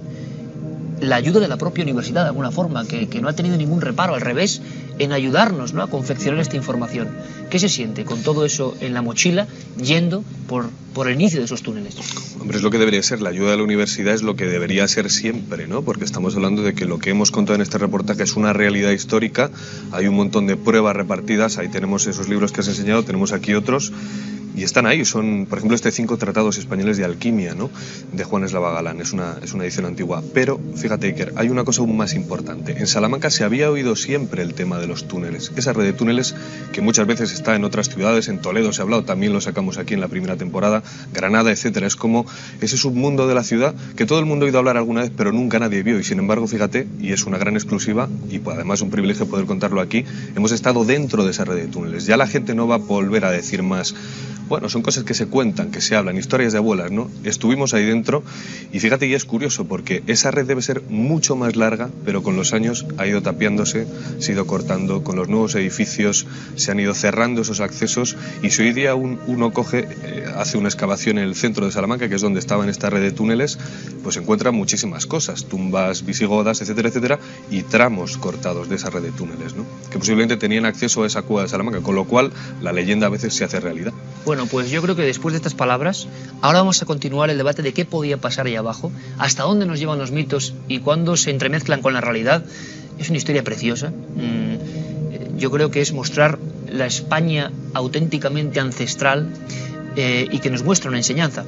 la 1.02 1.16
ayuda 1.16 1.40
de 1.40 1.48
la 1.48 1.56
propia 1.56 1.82
universidad 1.82 2.22
de 2.22 2.28
alguna 2.28 2.52
forma, 2.52 2.86
que, 2.86 3.20
no 3.20 3.28
ha 3.28 3.32
tenido 3.32 3.56
ningún 3.56 3.80
reparo, 3.80 4.14
al 4.14 4.20
revés, 4.20 4.62
en 4.98 5.12
ayudarnos 5.12 5.74
¿no? 5.74 5.82
a 5.82 5.90
confeccionar 5.90 6.40
esta 6.40 6.56
información. 6.56 7.08
¿Qué 7.50 7.58
se 7.58 7.68
siente 7.68 8.04
con 8.04 8.22
todo 8.22 8.44
eso 8.44 8.76
en 8.80 8.94
la 8.94 9.02
mochila 9.02 9.48
yendo 9.82 10.22
por, 10.46 10.70
por 10.94 11.08
el 11.08 11.14
inicio 11.14 11.40
de 11.40 11.46
esos 11.46 11.62
túneles? 11.62 11.96
Hombre, 12.40 12.56
es 12.56 12.62
lo 12.62 12.70
que 12.70 12.78
debería 12.78 13.02
ser, 13.02 13.20
la 13.20 13.30
ayuda 13.30 13.50
de 13.50 13.56
la 13.56 13.64
universidad 13.64 14.14
es 14.14 14.22
lo 14.22 14.36
que 14.36 14.46
debería 14.46 14.86
ser 14.86 15.10
siempre, 15.10 15.66
¿no? 15.66 15.82
Porque 15.82 16.04
estamos 16.04 16.36
hablando 16.36 16.62
de 16.62 16.74
que 16.74 16.84
lo 16.84 16.98
que 16.98 17.10
hemos 17.10 17.32
contado 17.32 17.56
en 17.56 17.62
este 17.62 17.78
reportaje 17.78 18.22
es 18.22 18.36
una 18.36 18.52
realidad 18.52 18.92
histórica, 18.92 19.50
hay 19.90 20.06
un 20.06 20.14
montón 20.14 20.46
de 20.46 20.56
pruebas 20.56 20.94
repartidas, 20.94 21.58
ahí 21.58 21.68
tenemos 21.68 22.06
esos 22.06 22.28
libros 22.28 22.52
que 22.52 22.60
has 22.60 22.68
enseñado, 22.68 23.02
tenemos 23.02 23.32
aquí 23.32 23.54
otros, 23.54 23.92
y 24.54 24.64
están 24.64 24.86
ahí, 24.86 25.04
son, 25.04 25.46
por 25.48 25.58
ejemplo, 25.58 25.74
este 25.74 25.90
Cinco 25.90 26.18
Tratados 26.18 26.58
Españoles 26.58 26.96
de 26.96 27.04
Alquimia, 27.04 27.54
¿no? 27.54 27.70
de 28.12 28.24
Juan 28.24 28.44
Eslava 28.44 28.72
Galán, 28.72 29.00
es 29.00 29.12
una, 29.12 29.36
es 29.42 29.52
una 29.54 29.64
edición 29.64 29.86
antigua. 29.86 30.22
Pero, 30.34 30.60
fíjate, 30.76 31.06
Iker, 31.08 31.32
hay 31.36 31.48
una 31.48 31.64
cosa 31.64 31.80
aún 31.80 31.96
más 31.96 32.14
importante. 32.14 32.78
En 32.78 32.86
Salamanca 32.86 33.30
se 33.30 33.44
había 33.44 33.70
oído 33.70 33.96
siempre 33.96 34.42
el 34.42 34.54
tema 34.54 34.78
de 34.78 34.86
los 34.86 35.08
túneles, 35.08 35.52
esa 35.56 35.72
red 35.72 35.84
de 35.84 35.92
túneles 35.92 36.34
que 36.72 36.80
muchas 36.80 37.06
veces 37.06 37.32
está 37.32 37.56
en 37.56 37.64
otras 37.64 37.88
ciudades, 37.88 38.28
en 38.28 38.40
Toledo 38.40 38.72
se 38.72 38.82
ha 38.82 38.84
hablado, 38.84 39.04
también 39.04 39.32
lo 39.32 39.40
sacamos 39.40 39.78
aquí 39.78 39.94
en 39.94 40.00
la 40.00 40.08
primera 40.08 40.36
temporada, 40.36 40.82
Granada, 41.12 41.50
etcétera. 41.50 41.86
Es 41.86 41.96
como 41.96 42.26
ese 42.60 42.76
submundo 42.76 43.26
de 43.26 43.34
la 43.34 43.44
ciudad 43.44 43.74
que 43.96 44.06
todo 44.06 44.18
el 44.18 44.26
mundo 44.26 44.44
ha 44.44 44.46
oído 44.46 44.58
hablar 44.58 44.76
alguna 44.76 45.02
vez, 45.02 45.12
pero 45.16 45.32
nunca 45.32 45.58
nadie 45.58 45.82
vio. 45.82 45.98
Y 45.98 46.04
sin 46.04 46.18
embargo, 46.18 46.46
fíjate, 46.46 46.86
y 47.00 47.12
es 47.12 47.24
una 47.24 47.38
gran 47.38 47.54
exclusiva, 47.54 48.08
y 48.30 48.38
pues, 48.38 48.56
además 48.56 48.80
un 48.82 48.90
privilegio 48.90 49.26
poder 49.26 49.46
contarlo 49.46 49.80
aquí, 49.80 50.04
hemos 50.36 50.52
estado 50.52 50.84
dentro 50.84 51.24
de 51.24 51.30
esa 51.30 51.44
red 51.44 51.56
de 51.56 51.66
túneles. 51.66 52.06
Ya 52.06 52.16
la 52.16 52.26
gente 52.26 52.54
no 52.54 52.66
va 52.66 52.76
a 52.76 52.78
volver 52.78 53.24
a 53.24 53.30
decir 53.30 53.62
más 53.62 53.94
bueno, 54.52 54.68
son 54.68 54.82
cosas 54.82 55.04
que 55.04 55.14
se 55.14 55.28
cuentan, 55.28 55.70
que 55.70 55.80
se 55.80 55.96
hablan, 55.96 56.18
historias 56.18 56.52
de 56.52 56.58
abuelas, 56.58 56.90
¿no? 56.90 57.10
Estuvimos 57.24 57.72
ahí 57.72 57.86
dentro 57.86 58.22
y 58.70 58.80
fíjate 58.80 59.06
y 59.06 59.14
es 59.14 59.24
curioso 59.24 59.64
porque 59.64 60.02
esa 60.08 60.30
red 60.30 60.44
debe 60.44 60.60
ser 60.60 60.82
mucho 60.90 61.36
más 61.36 61.56
larga, 61.56 61.88
pero 62.04 62.22
con 62.22 62.36
los 62.36 62.52
años 62.52 62.84
ha 62.98 63.06
ido 63.06 63.22
tapiándose, 63.22 63.86
se 64.18 64.30
ha 64.30 64.34
ido 64.34 64.46
cortando, 64.46 65.02
con 65.04 65.16
los 65.16 65.30
nuevos 65.30 65.54
edificios 65.54 66.26
se 66.54 66.70
han 66.70 66.80
ido 66.80 66.92
cerrando 66.92 67.40
esos 67.40 67.60
accesos 67.60 68.14
y 68.42 68.50
si 68.50 68.60
hoy 68.60 68.74
día 68.74 68.94
uno 68.94 69.54
coge, 69.54 69.88
eh, 70.02 70.26
hace 70.36 70.58
una 70.58 70.68
excavación 70.68 71.16
en 71.16 71.24
el 71.24 71.34
centro 71.34 71.64
de 71.64 71.72
Salamanca, 71.72 72.10
que 72.10 72.16
es 72.16 72.20
donde 72.20 72.38
estaba 72.38 72.62
en 72.62 72.68
esta 72.68 72.90
red 72.90 73.00
de 73.00 73.10
túneles, 73.10 73.58
pues 74.02 74.18
encuentra 74.18 74.50
muchísimas 74.50 75.06
cosas, 75.06 75.46
tumbas 75.46 76.04
visigodas, 76.04 76.60
etcétera, 76.60 76.90
etcétera, 76.90 77.18
y 77.50 77.62
tramos 77.62 78.18
cortados 78.18 78.68
de 78.68 78.76
esa 78.76 78.90
red 78.90 79.00
de 79.00 79.12
túneles, 79.12 79.54
¿no? 79.54 79.64
Que 79.90 79.98
posiblemente 79.98 80.36
tenían 80.36 80.66
acceso 80.66 81.04
a 81.04 81.06
esa 81.06 81.22
cueva 81.22 81.44
de 81.44 81.48
Salamanca, 81.48 81.80
con 81.80 81.94
lo 81.94 82.04
cual 82.04 82.32
la 82.60 82.74
leyenda 82.74 83.06
a 83.06 83.10
veces 83.10 83.32
se 83.32 83.44
hace 83.44 83.58
realidad. 83.58 83.94
Bueno, 84.26 84.41
pues 84.46 84.70
yo 84.70 84.82
creo 84.82 84.96
que 84.96 85.02
después 85.02 85.32
de 85.32 85.36
estas 85.36 85.54
palabras, 85.54 86.06
ahora 86.40 86.60
vamos 86.60 86.82
a 86.82 86.86
continuar 86.86 87.30
el 87.30 87.36
debate 87.36 87.62
de 87.62 87.72
qué 87.72 87.84
podía 87.84 88.16
pasar 88.16 88.46
ahí 88.46 88.56
abajo, 88.56 88.92
hasta 89.18 89.42
dónde 89.42 89.66
nos 89.66 89.78
llevan 89.78 89.98
los 89.98 90.10
mitos 90.10 90.54
y 90.68 90.80
cuándo 90.80 91.16
se 91.16 91.30
entremezclan 91.30 91.82
con 91.82 91.92
la 91.92 92.00
realidad. 92.00 92.44
Es 92.98 93.08
una 93.08 93.18
historia 93.18 93.42
preciosa. 93.42 93.90
Mm, 93.90 95.38
yo 95.38 95.50
creo 95.50 95.70
que 95.70 95.80
es 95.80 95.92
mostrar 95.92 96.38
la 96.70 96.86
España 96.86 97.50
auténticamente 97.74 98.60
ancestral 98.60 99.28
eh, 99.96 100.28
y 100.30 100.38
que 100.38 100.50
nos 100.50 100.62
muestra 100.62 100.88
una 100.88 100.98
enseñanza. 100.98 101.44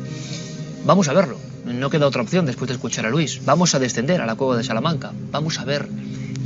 Vamos 0.85 1.09
a 1.09 1.13
verlo. 1.13 1.39
No 1.65 1.89
queda 1.89 2.07
otra 2.07 2.23
opción 2.23 2.45
después 2.45 2.69
de 2.69 2.75
escuchar 2.75 3.07
a 3.07 3.11
Luis. 3.11 3.45
Vamos 3.45 3.75
a 3.75 3.79
descender 3.79 4.21
a 4.21 4.27
la 4.27 4.35
cueva 4.35 4.57
de 4.57 4.65
Salamanca. 4.65 5.13
Vamos 5.31 5.59
a 5.59 5.65
ver 5.65 5.89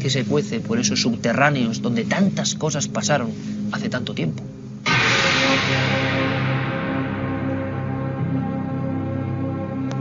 qué 0.00 0.10
se 0.10 0.24
cuece 0.24 0.60
por 0.60 0.78
esos 0.78 1.00
subterráneos 1.00 1.82
donde 1.82 2.04
tantas 2.04 2.54
cosas 2.54 2.86
pasaron 2.86 3.32
hace 3.72 3.88
tanto 3.88 4.14
tiempo. 4.14 4.44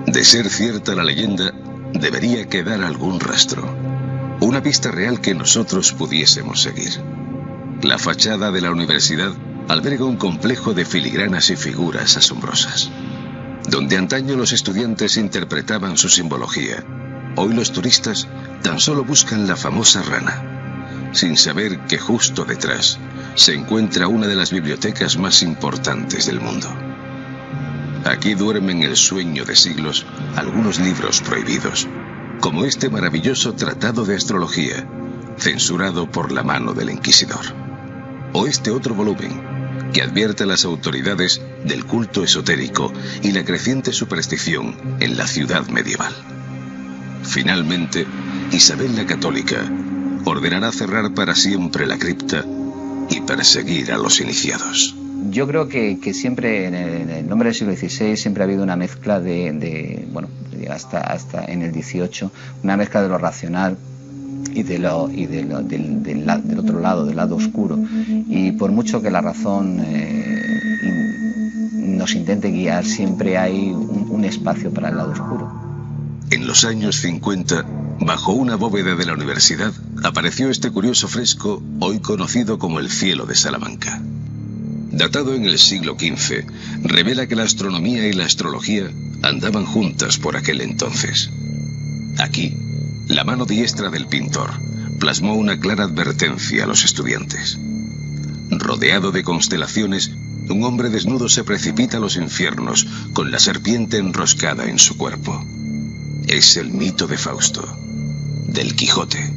De 0.07 0.23
ser 0.23 0.49
cierta 0.49 0.95
la 0.95 1.03
leyenda, 1.03 1.51
debería 1.91 2.47
quedar 2.47 2.81
algún 2.81 3.19
rastro. 3.19 3.75
Una 4.39 4.63
pista 4.63 4.89
real 4.89 5.19
que 5.19 5.35
nosotros 5.35 5.91
pudiésemos 5.91 6.61
seguir. 6.61 7.01
La 7.81 7.99
fachada 7.99 8.49
de 8.51 8.61
la 8.61 8.71
universidad 8.71 9.33
alberga 9.67 10.05
un 10.05 10.15
complejo 10.15 10.73
de 10.73 10.85
filigranas 10.85 11.49
y 11.49 11.57
figuras 11.57 12.15
asombrosas. 12.15 12.89
Donde 13.69 13.97
antaño 13.97 14.37
los 14.37 14.53
estudiantes 14.53 15.17
interpretaban 15.17 15.97
su 15.97 16.07
simbología, 16.07 16.85
hoy 17.35 17.53
los 17.53 17.73
turistas 17.73 18.29
tan 18.63 18.79
solo 18.79 19.03
buscan 19.03 19.45
la 19.45 19.57
famosa 19.57 20.03
rana, 20.03 21.11
sin 21.11 21.35
saber 21.35 21.79
que 21.85 21.97
justo 21.97 22.45
detrás 22.45 22.97
se 23.35 23.53
encuentra 23.53 24.07
una 24.07 24.27
de 24.27 24.35
las 24.35 24.51
bibliotecas 24.51 25.17
más 25.17 25.43
importantes 25.43 26.27
del 26.27 26.39
mundo. 26.39 26.86
Aquí 28.05 28.35
duermen 28.35 28.83
el 28.83 28.95
sueño 28.95 29.45
de 29.45 29.55
siglos 29.55 30.05
algunos 30.35 30.79
libros 30.79 31.21
prohibidos, 31.21 31.87
como 32.39 32.65
este 32.65 32.89
maravilloso 32.89 33.53
tratado 33.53 34.05
de 34.05 34.15
astrología, 34.15 34.87
censurado 35.37 36.09
por 36.09 36.31
la 36.31 36.43
mano 36.43 36.73
del 36.73 36.89
inquisidor. 36.89 37.45
O 38.33 38.47
este 38.47 38.71
otro 38.71 38.93
volumen, 38.93 39.91
que 39.93 40.01
advierte 40.01 40.43
a 40.43 40.47
las 40.47 40.65
autoridades 40.65 41.41
del 41.65 41.85
culto 41.85 42.23
esotérico 42.23 42.93
y 43.23 43.31
la 43.31 43.43
creciente 43.43 43.93
superstición 43.93 44.97
en 44.99 45.17
la 45.17 45.27
ciudad 45.27 45.67
medieval. 45.67 46.13
Finalmente, 47.23 48.05
Isabel 48.51 48.95
la 48.95 49.05
Católica 49.05 49.69
ordenará 50.25 50.71
cerrar 50.71 51.13
para 51.13 51.35
siempre 51.35 51.85
la 51.85 51.97
cripta 51.97 52.45
y 53.09 53.21
perseguir 53.21 53.91
a 53.91 53.97
los 53.97 54.19
iniciados 54.19 54.96
yo 55.29 55.47
creo 55.47 55.67
que, 55.67 55.97
siempre 56.13 56.67
en 56.67 56.75
el, 56.75 57.27
nombre 57.27 57.49
del 57.49 57.55
siglo 57.55 57.75
XVI 57.75 58.17
siempre 58.17 58.43
ha 58.43 58.45
habido 58.45 58.63
una 58.63 58.75
mezcla 58.75 59.19
de, 59.19 60.07
bueno, 60.11 60.29
hasta, 60.69 60.99
hasta 60.99 61.45
en 61.45 61.61
el 61.61 61.73
XVIII, 61.73 62.29
una 62.63 62.77
mezcla 62.77 63.01
de 63.01 63.09
lo 63.09 63.17
racional 63.17 63.77
y, 64.53 64.63
de 64.63 64.79
lo, 64.79 65.09
y 65.09 65.25
del, 65.25 65.67
del, 66.03 66.59
otro 66.59 66.79
lado, 66.79 67.05
del 67.05 67.15
lado 67.15 67.35
oscuro. 67.35 67.79
Y 68.27 68.51
por 68.53 68.71
mucho 68.71 69.01
que 69.01 69.11
la 69.11 69.21
razón 69.21 69.79
eh, 69.79 70.81
nos 71.75 72.13
intente 72.15 72.51
guiar, 72.51 72.85
siempre 72.85 73.37
hay 73.37 73.71
un, 73.71 74.07
un 74.09 74.25
espacio 74.25 74.71
para 74.71 74.89
el 74.89 74.97
lado 74.97 75.11
oscuro. 75.11 75.51
En 76.29 76.45
los 76.45 76.65
años 76.65 76.97
50, 76.97 77.65
bajo 78.01 78.33
una 78.33 78.55
bóveda 78.55 78.95
de 78.95 79.05
la 79.05 79.13
universidad, 79.13 79.71
apareció 80.03 80.49
este 80.49 80.71
curioso 80.71 81.07
fresco, 81.07 81.63
hoy 81.79 81.99
conocido 81.99 82.59
como 82.59 82.79
el 82.79 82.89
cielo 82.89 83.25
de 83.25 83.35
Salamanca 83.35 84.01
datado 84.97 85.35
en 85.35 85.45
el 85.45 85.59
siglo 85.59 85.95
XV, 85.97 86.45
revela 86.83 87.27
que 87.27 87.35
la 87.35 87.43
astronomía 87.43 88.07
y 88.07 88.13
la 88.13 88.25
astrología 88.25 88.91
andaban 89.21 89.65
juntas 89.65 90.17
por 90.17 90.35
aquel 90.35 90.61
entonces. 90.61 91.29
Aquí, 92.17 92.57
la 93.07 93.23
mano 93.23 93.45
diestra 93.45 93.89
del 93.89 94.07
pintor 94.07 94.59
plasmó 94.99 95.35
una 95.35 95.59
clara 95.59 95.83
advertencia 95.83 96.63
a 96.63 96.67
los 96.67 96.83
estudiantes. 96.83 97.59
Rodeado 98.49 99.11
de 99.11 99.23
constelaciones, 99.23 100.11
un 100.49 100.63
hombre 100.63 100.89
desnudo 100.89 101.29
se 101.29 101.43
precipita 101.43 101.97
a 101.97 101.99
los 101.99 102.15
infiernos 102.15 102.87
con 103.13 103.31
la 103.31 103.39
serpiente 103.39 103.97
enroscada 103.97 104.65
en 104.65 104.79
su 104.79 104.97
cuerpo. 104.97 105.45
Es 106.27 106.57
el 106.57 106.71
mito 106.71 107.07
de 107.07 107.17
Fausto, 107.17 107.77
del 108.47 108.75
Quijote. 108.75 109.31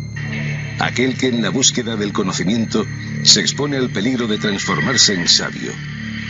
Aquel 0.80 1.18
que 1.18 1.28
en 1.28 1.42
la 1.42 1.50
búsqueda 1.50 1.94
del 1.94 2.14
conocimiento 2.14 2.86
se 3.22 3.40
expone 3.42 3.76
al 3.76 3.90
peligro 3.90 4.26
de 4.26 4.38
transformarse 4.38 5.12
en 5.12 5.28
sabio 5.28 5.72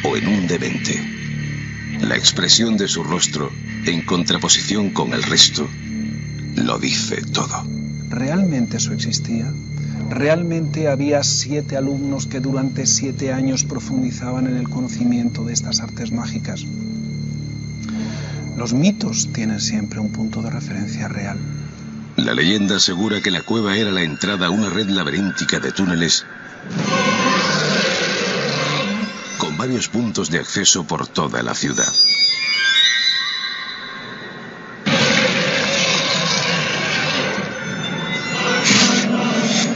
o 0.03 0.17
en 0.17 0.27
un 0.27 0.49
demente. 0.49 1.01
La 2.01 2.17
expresión 2.17 2.77
de 2.77 2.89
su 2.89 3.05
rostro, 3.05 3.53
en 3.87 4.05
contraposición 4.05 4.91
con 4.91 5.13
el 5.13 5.23
resto, 5.23 5.69
lo 6.57 6.81
dice 6.81 7.23
todo. 7.23 7.65
¿Realmente 8.09 8.79
eso 8.79 8.93
existía? 8.93 9.53
¿Realmente 10.11 10.89
había 10.89 11.23
siete 11.23 11.77
alumnos 11.77 12.27
que 12.27 12.41
durante 12.41 12.87
siete 12.87 13.33
años 13.33 13.63
profundizaban 13.63 14.49
en 14.49 14.57
el 14.57 14.69
conocimiento 14.69 15.45
de 15.45 15.53
estas 15.53 15.79
artes 15.79 16.11
mágicas? 16.11 16.67
Los 18.57 18.75
mitos 18.75 19.33
tienen 19.33 19.61
siempre 19.61 20.01
un 20.01 20.11
punto 20.11 20.43
de 20.43 20.51
referencia 20.51 21.07
real. 21.07 21.39
La 22.25 22.35
leyenda 22.35 22.77
asegura 22.77 23.23
que 23.23 23.31
la 23.31 23.41
cueva 23.41 23.77
era 23.77 23.91
la 23.91 24.03
entrada 24.03 24.47
a 24.47 24.51
una 24.51 24.69
red 24.69 24.89
laberíntica 24.91 25.59
de 25.59 25.73
túneles 25.73 26.27
con 29.39 29.57
varios 29.57 29.89
puntos 29.89 30.31
de 30.31 30.39
acceso 30.39 30.87
por 30.87 31.09
toda 31.09 31.43
la 31.43 31.55
ciudad. 31.55 31.91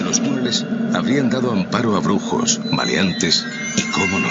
Los 0.05 0.23
túneles 0.23 0.67
habrían 0.93 1.31
dado 1.31 1.51
amparo 1.51 1.97
a 1.97 2.01
brujos, 2.01 2.61
maleantes 2.71 3.47
y, 3.77 3.83
cómo 3.91 4.19
no, 4.19 4.29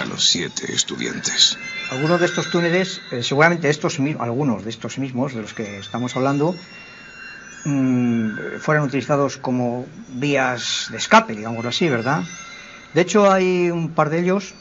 a 0.00 0.04
los 0.04 0.28
siete 0.28 0.70
estudiantes. 0.74 1.56
Algunos 1.94 2.18
de 2.18 2.26
estos 2.26 2.50
túneles, 2.50 3.00
eh, 3.12 3.22
seguramente 3.22 3.70
estos 3.70 4.00
algunos 4.18 4.64
de 4.64 4.70
estos 4.70 4.98
mismos 4.98 5.32
de 5.32 5.42
los 5.42 5.54
que 5.54 5.78
estamos 5.78 6.16
hablando, 6.16 6.52
mmm, 7.64 8.30
utilizados 8.82 9.36
como 9.36 9.86
vías 10.08 10.88
de 10.90 10.96
escape, 10.96 11.36
digámoslo 11.36 11.68
así, 11.68 11.88
¿verdad? 11.88 12.24
De 12.94 13.00
hecho, 13.00 13.30
hay 13.30 13.70
un 13.70 13.94
par 13.94 14.10
de 14.10 14.18
ellos 14.18 14.54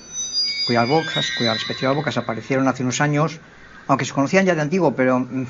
cuyas 0.68 0.88
bocas, 0.88 1.32
cuyas 1.36 1.56
respectivas 1.56 1.96
bocas 1.96 2.18
aparecieron 2.18 2.68
hace 2.68 2.84
unos 2.84 3.02
años, 3.02 3.40
aunque 3.88 4.06
se 4.06 4.14
conocían 4.14 4.46
ya 4.46 4.54
de 4.54 4.62
antiguo, 4.62 4.94
pero, 4.96 5.20
mm, 5.20 5.46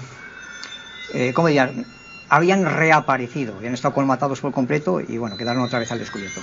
eh, 1.15 1.33
¿cómo 1.35 1.49
dirían? 1.49 1.85
Habían 2.29 2.65
reaparecido, 2.65 3.57
habían 3.57 3.73
estado 3.73 3.93
colmatados 3.93 4.39
por 4.39 4.53
completo 4.53 5.01
y, 5.01 5.17
bueno, 5.17 5.35
quedaron 5.35 5.63
otra 5.63 5.79
vez 5.79 5.91
al 5.91 5.99
descubierto. 5.99 6.39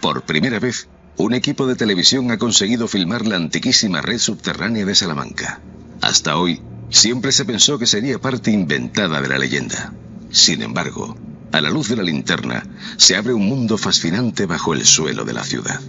Por 0.00 0.22
primera 0.22 0.60
vez, 0.60 0.88
un 1.16 1.34
equipo 1.34 1.66
de 1.66 1.76
televisión 1.76 2.30
ha 2.30 2.38
conseguido 2.38 2.88
filmar 2.88 3.26
la 3.26 3.36
antiquísima 3.36 4.00
red 4.00 4.18
subterránea 4.18 4.84
de 4.84 4.94
Salamanca. 4.94 5.60
Hasta 6.00 6.36
hoy, 6.36 6.60
siempre 6.90 7.32
se 7.32 7.44
pensó 7.44 7.78
que 7.78 7.86
sería 7.86 8.20
parte 8.20 8.50
inventada 8.50 9.20
de 9.20 9.28
la 9.28 9.38
leyenda. 9.38 9.92
Sin 10.30 10.62
embargo, 10.62 11.16
a 11.52 11.60
la 11.60 11.70
luz 11.70 11.88
de 11.88 11.96
la 11.96 12.02
linterna, 12.02 12.64
se 12.96 13.14
abre 13.16 13.34
un 13.34 13.46
mundo 13.46 13.76
fascinante 13.76 14.46
bajo 14.46 14.72
el 14.72 14.84
suelo 14.86 15.24
de 15.24 15.34
la 15.34 15.44
ciudad. 15.44 15.80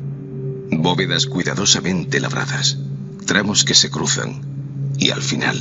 Bóvedas 0.71 1.25
cuidadosamente 1.25 2.19
labradas, 2.19 2.77
tramos 3.25 3.63
que 3.63 3.75
se 3.75 3.89
cruzan 3.89 4.41
y 4.97 5.11
al 5.11 5.21
final, 5.21 5.57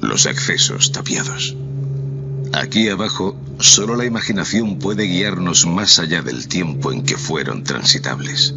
los 0.00 0.26
accesos 0.26 0.92
tapiados. 0.92 1.54
Aquí 2.52 2.88
abajo, 2.88 3.36
solo 3.58 3.94
la 3.94 4.06
imaginación 4.06 4.78
puede 4.78 5.04
guiarnos 5.04 5.66
más 5.66 5.98
allá 5.98 6.22
del 6.22 6.48
tiempo 6.48 6.90
en 6.90 7.02
que 7.02 7.16
fueron 7.16 7.62
transitables. 7.62 8.54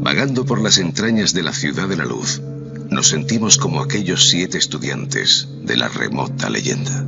Vagando 0.00 0.44
por 0.44 0.60
las 0.60 0.78
entrañas 0.78 1.34
de 1.34 1.42
la 1.42 1.52
ciudad 1.52 1.88
de 1.88 1.96
la 1.96 2.04
luz, 2.04 2.40
nos 2.88 3.08
sentimos 3.08 3.58
como 3.58 3.82
aquellos 3.82 4.30
siete 4.30 4.56
estudiantes 4.56 5.48
de 5.64 5.76
la 5.76 5.88
remota 5.88 6.48
leyenda. 6.48 7.04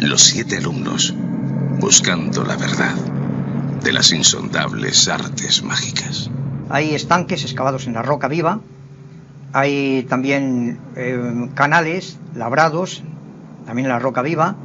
Los 0.00 0.24
siete 0.24 0.56
alumnos 0.56 1.14
buscando 1.78 2.44
la 2.44 2.56
verdad 2.56 2.94
de 3.84 3.92
las 3.92 4.10
insondables 4.12 5.08
artes 5.08 5.62
mágicas. 5.62 6.28
Hay 6.68 6.94
estanques 6.94 7.44
excavados 7.44 7.86
en 7.86 7.94
la 7.94 8.02
roca 8.02 8.26
viva, 8.26 8.60
hay 9.52 10.02
también 10.08 10.80
eh, 10.96 11.48
canales 11.54 12.18
labrados, 12.34 13.04
también 13.64 13.86
en 13.86 13.92
la 13.92 14.00
roca 14.00 14.22
viva, 14.22 14.56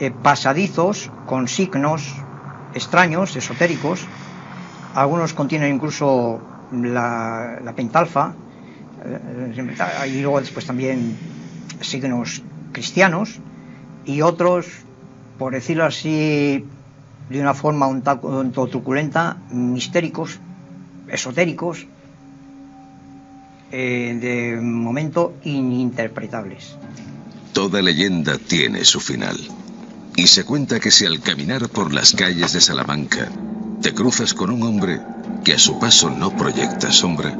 eh, 0.00 0.10
pasadizos 0.10 1.12
con 1.26 1.46
signos 1.46 2.12
extraños, 2.74 3.36
esotéricos, 3.36 4.04
algunos 4.94 5.32
contienen 5.32 5.76
incluso 5.76 6.40
la, 6.72 7.72
pentalfa, 7.76 8.34
eh, 9.04 10.08
y 10.08 10.22
luego 10.22 10.40
después 10.40 10.66
también 10.66 11.16
signos 11.80 12.42
cristianos, 12.72 13.38
y 14.04 14.22
otros, 14.22 14.66
por 15.38 15.52
decirlo 15.52 15.84
así, 15.84 16.64
de 17.28 17.40
una 17.40 17.54
forma 17.54 17.86
un 17.86 18.02
tanto 18.02 18.66
truculenta, 18.66 19.36
mistéricos, 19.50 20.38
esotéricos, 21.08 21.86
eh, 23.70 24.18
de 24.20 24.60
momento 24.60 25.34
ininterpretables. 25.44 26.76
Toda 27.52 27.80
leyenda 27.80 28.36
tiene 28.38 28.84
su 28.84 29.00
final. 29.00 29.38
Y 30.14 30.26
se 30.26 30.44
cuenta 30.44 30.78
que 30.78 30.90
si 30.90 31.06
al 31.06 31.20
caminar 31.20 31.70
por 31.70 31.92
las 31.92 32.12
calles 32.12 32.52
de 32.52 32.60
Salamanca 32.60 33.28
te 33.80 33.94
cruzas 33.94 34.34
con 34.34 34.50
un 34.50 34.62
hombre 34.62 35.00
que 35.44 35.54
a 35.54 35.58
su 35.58 35.78
paso 35.78 36.10
no 36.10 36.30
proyecta 36.36 36.92
sombra, 36.92 37.36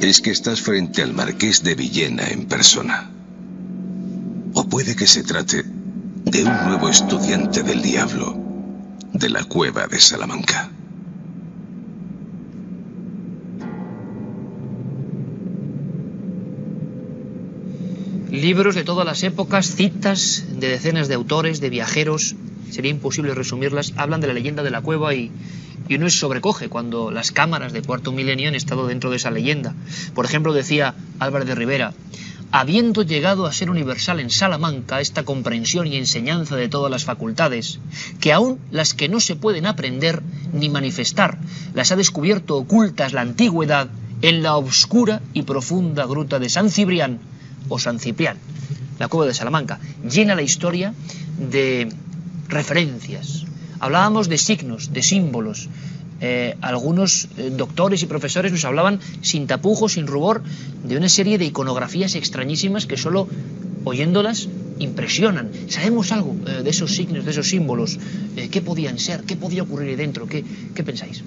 es 0.00 0.20
que 0.20 0.30
estás 0.30 0.60
frente 0.60 1.02
al 1.02 1.12
marqués 1.12 1.62
de 1.62 1.74
Villena 1.74 2.28
en 2.28 2.46
persona. 2.46 3.10
O 4.54 4.64
puede 4.68 4.96
que 4.96 5.06
se 5.06 5.22
trate 5.22 5.62
de 5.62 6.44
un 6.44 6.66
nuevo 6.66 6.88
estudiante 6.88 7.62
del 7.62 7.82
diablo 7.82 8.36
de 9.12 9.28
la 9.28 9.44
cueva 9.44 9.86
de 9.86 10.00
Salamanca. 10.00 10.70
Libros 18.30 18.76
de 18.76 18.84
todas 18.84 19.04
las 19.04 19.24
épocas, 19.24 19.74
citas 19.74 20.44
de 20.52 20.68
decenas 20.68 21.08
de 21.08 21.14
autores, 21.14 21.60
de 21.60 21.68
viajeros, 21.68 22.36
sería 22.70 22.92
imposible 22.92 23.34
resumirlas, 23.34 23.92
hablan 23.96 24.20
de 24.20 24.28
la 24.28 24.34
leyenda 24.34 24.62
de 24.62 24.70
la 24.70 24.82
cueva 24.82 25.12
y, 25.14 25.32
y 25.88 25.96
uno 25.96 26.08
se 26.08 26.18
sobrecoge 26.18 26.68
cuando 26.68 27.10
las 27.10 27.32
cámaras 27.32 27.72
de 27.72 27.82
cuarto 27.82 28.12
milenio 28.12 28.48
han 28.48 28.54
estado 28.54 28.86
dentro 28.86 29.10
de 29.10 29.16
esa 29.16 29.32
leyenda. 29.32 29.74
Por 30.14 30.26
ejemplo, 30.26 30.52
decía 30.52 30.94
Álvarez 31.18 31.48
de 31.48 31.56
Rivera, 31.56 31.92
habiendo 32.52 33.02
llegado 33.02 33.46
a 33.46 33.52
ser 33.52 33.68
universal 33.68 34.20
en 34.20 34.30
Salamanca 34.30 35.00
esta 35.00 35.24
comprensión 35.24 35.88
y 35.88 35.96
enseñanza 35.96 36.54
de 36.54 36.68
todas 36.68 36.90
las 36.90 37.04
facultades, 37.04 37.80
que 38.20 38.32
aún 38.32 38.60
las 38.70 38.94
que 38.94 39.08
no 39.08 39.18
se 39.18 39.34
pueden 39.34 39.66
aprender 39.66 40.22
ni 40.52 40.68
manifestar, 40.68 41.38
las 41.74 41.90
ha 41.90 41.96
descubierto 41.96 42.56
ocultas 42.56 43.12
la 43.12 43.22
antigüedad 43.22 43.88
en 44.22 44.44
la 44.44 44.54
obscura 44.54 45.20
y 45.32 45.42
profunda 45.42 46.06
gruta 46.06 46.38
de 46.38 46.48
San 46.48 46.70
Cibrián, 46.70 47.18
o 47.68 47.78
San 47.78 47.98
Ciprián, 47.98 48.36
la 48.98 49.08
cueva 49.08 49.26
de 49.26 49.34
Salamanca, 49.34 49.78
llena 50.08 50.34
la 50.34 50.42
historia 50.42 50.94
de 51.38 51.88
referencias. 52.48 53.44
Hablábamos 53.78 54.28
de 54.28 54.38
signos, 54.38 54.92
de 54.92 55.02
símbolos. 55.02 55.68
Eh, 56.20 56.54
algunos 56.60 57.28
eh, 57.38 57.50
doctores 57.50 58.02
y 58.02 58.06
profesores 58.06 58.52
nos 58.52 58.66
hablaban 58.66 59.00
sin 59.22 59.46
tapujos, 59.46 59.94
sin 59.94 60.06
rubor, 60.06 60.42
de 60.84 60.96
una 60.98 61.08
serie 61.08 61.38
de 61.38 61.46
iconografías 61.46 62.14
extrañísimas 62.14 62.84
que 62.84 62.98
solo 62.98 63.26
oyéndolas 63.84 64.48
impresionan. 64.78 65.50
¿Sabemos 65.68 66.12
algo 66.12 66.36
eh, 66.46 66.62
de 66.62 66.70
esos 66.70 66.94
signos, 66.94 67.24
de 67.24 67.30
esos 67.30 67.48
símbolos? 67.48 67.98
¿Qué 68.50 68.60
podían 68.60 68.98
ser? 68.98 69.22
¿Qué 69.22 69.36
podía 69.36 69.62
ocurrir 69.62 69.96
dentro? 69.96 70.26
¿Qué, 70.26 70.44
qué 70.74 70.84
pensáis? 70.84 71.22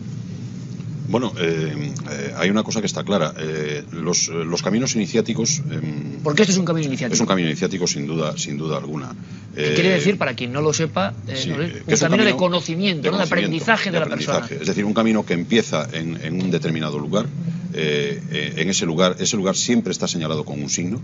Bueno, 1.08 1.34
eh, 1.38 1.94
eh, 2.12 2.34
hay 2.38 2.50
una 2.50 2.64
cosa 2.64 2.80
que 2.80 2.88
está 2.88 3.04
clara. 3.04 3.34
Eh, 3.38 3.84
los, 3.92 4.30
los, 4.30 4.62
caminos 4.62 4.96
iniciáticos. 4.96 5.62
Em, 5.70 6.22
¿Por 6.24 6.36
qué 6.36 6.44
esto 6.44 6.54
es 6.54 6.58
un 6.58 6.66
camino 6.66 6.88
iniciático? 6.88 7.16
Es 7.16 7.20
un 7.20 7.28
camino 7.28 7.48
iniciático 7.48 7.88
sin 7.88 8.08
duda, 8.08 8.38
sin 8.38 8.58
duda 8.58 8.78
alguna. 8.78 9.14
¿Qué 9.56 9.74
quiere 9.74 9.90
decir, 9.90 10.18
para 10.18 10.34
quien 10.34 10.52
no 10.52 10.62
lo 10.62 10.74
sepa, 10.74 11.14
un, 11.28 11.98
camino 12.00 12.24
de 12.24 12.36
conocimiento, 12.36 13.12
de, 13.12 13.22
aprendizaje 13.22 13.92
de, 13.92 14.00
la 14.00 14.08
persona? 14.08 14.48
Es 14.50 14.68
decir, 14.68 14.86
un 14.86 14.94
camino 14.94 15.26
que 15.26 15.34
empieza 15.34 15.88
en, 15.92 16.20
en 16.24 16.42
un 16.42 16.50
determinado 16.50 16.98
lugar. 16.98 17.28
En 17.74 18.70
ese 18.70 18.86
lugar, 18.86 19.18
ese 19.20 19.38
lugar 19.38 19.56
siempre 19.56 19.92
está 19.92 20.08
señalado 20.08 20.46
con 20.46 20.62
un 20.62 20.70
signo 20.70 21.00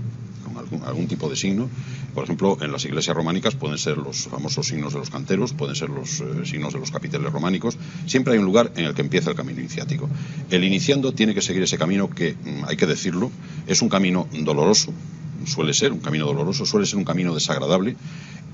algún, 0.86 1.08
tipo 1.08 1.30
de 1.30 1.36
signo. 1.36 1.70
Por 2.14 2.24
ejemplo, 2.24 2.58
en 2.62 2.72
las 2.72 2.86
iglesias 2.86 3.16
románicas 3.16 3.56
pueden 3.56 3.78
ser 3.78 3.98
los 3.98 4.28
famosos 4.28 4.68
signos 4.68 4.94
de 4.94 5.00
los 5.00 5.10
canteros, 5.10 5.54
pueden 5.54 5.76
ser 5.76 5.90
los 5.90 6.22
eh, 6.22 6.46
signos 6.46 6.74
de 6.74 6.80
los 6.80 6.92
capiteles 6.92 7.32
románicos. 7.32 7.78
Siempre 8.06 8.34
hay 8.34 8.40
un 8.40 8.46
lugar 8.46 8.72
en 8.76 8.86
el 8.86 8.94
que 8.94 9.02
empieza 9.02 9.30
el 9.30 9.36
camino 9.36 9.60
iniciático. 9.60 10.10
El 10.50 10.64
iniciando 10.64 11.14
tiene 11.14 11.34
que 11.34 11.42
seguir 11.42 11.64
ese 11.64 11.78
camino 11.78 12.10
que, 12.10 12.34
mm, 12.34 12.66
hay 12.68 12.78
que 12.78 12.86
decirlo, 12.86 13.32
es 13.68 13.82
un 13.82 13.90
camino 13.90 14.28
doloroso, 14.32 14.94
suele 15.46 15.74
ser 15.74 15.92
un 15.92 16.00
camino 16.00 16.26
doloroso, 16.26 16.66
suele 16.66 16.86
ser 16.86 16.98
un 16.98 17.06
camino 17.06 17.34
desagradable 17.34 17.96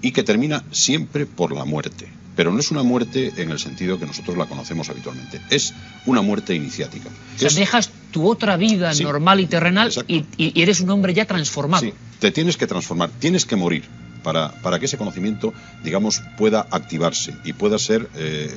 y 0.02 0.12
que 0.12 0.24
termina 0.24 0.64
siempre 0.72 1.26
por 1.26 1.52
la 1.52 1.66
muerte. 1.66 2.08
Pero 2.36 2.52
no 2.52 2.60
es 2.60 2.70
una 2.70 2.84
muerte 2.84 3.32
en 3.38 3.50
el 3.50 3.60
sentido 3.60 3.98
que 3.98 4.06
nosotros 4.06 4.38
la 4.38 4.46
conocemos 4.46 4.90
habitualmente, 4.90 5.40
es 5.50 5.74
una 6.06 6.22
muerte 6.22 6.54
iniciática. 6.54 7.10
O 7.10 7.40
sea, 7.40 7.50
dejas 7.50 7.90
tu 8.12 8.30
otra 8.30 8.58
vida 8.58 8.94
normal 8.94 9.40
y 9.40 9.48
terrenal 9.48 9.92
y, 10.08 10.26
eres 10.62 10.80
un 10.82 10.90
hombre 10.90 11.14
ya 11.14 11.26
transformado. 11.26 11.84
Sí, 11.84 11.94
te 12.20 12.32
tienes 12.32 12.58
que 12.58 12.68
transformar, 12.68 13.10
tienes 13.20 13.46
que 13.46 13.56
morir. 13.56 13.84
Para, 14.24 14.54
para, 14.64 14.80
que 14.80 14.88
ese 14.88 14.98
conocimiento, 14.98 15.54
digamos, 15.84 16.20
pueda 16.36 16.66
activarse 16.72 17.36
y 17.44 17.54
pueda 17.54 17.78
ser 17.78 18.10
eh, 18.16 18.50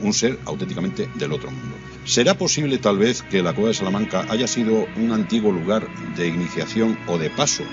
un 0.00 0.14
ser 0.14 0.38
auténticamente 0.46 1.10
del 1.14 1.34
otro 1.34 1.50
mundo. 1.50 1.76
¿Será 2.06 2.38
posible 2.38 2.78
tal 2.78 2.96
vez 2.96 3.20
que 3.20 3.42
la 3.42 3.52
cueva 3.52 3.68
de 3.68 3.74
Salamanca 3.74 4.24
haya 4.30 4.46
sido 4.46 4.88
un 4.96 5.12
antiguo 5.12 5.52
lugar 5.52 5.86
de 6.16 6.26
iniciación 6.26 6.98
o 7.06 7.18
de 7.18 7.28
paso 7.28 7.64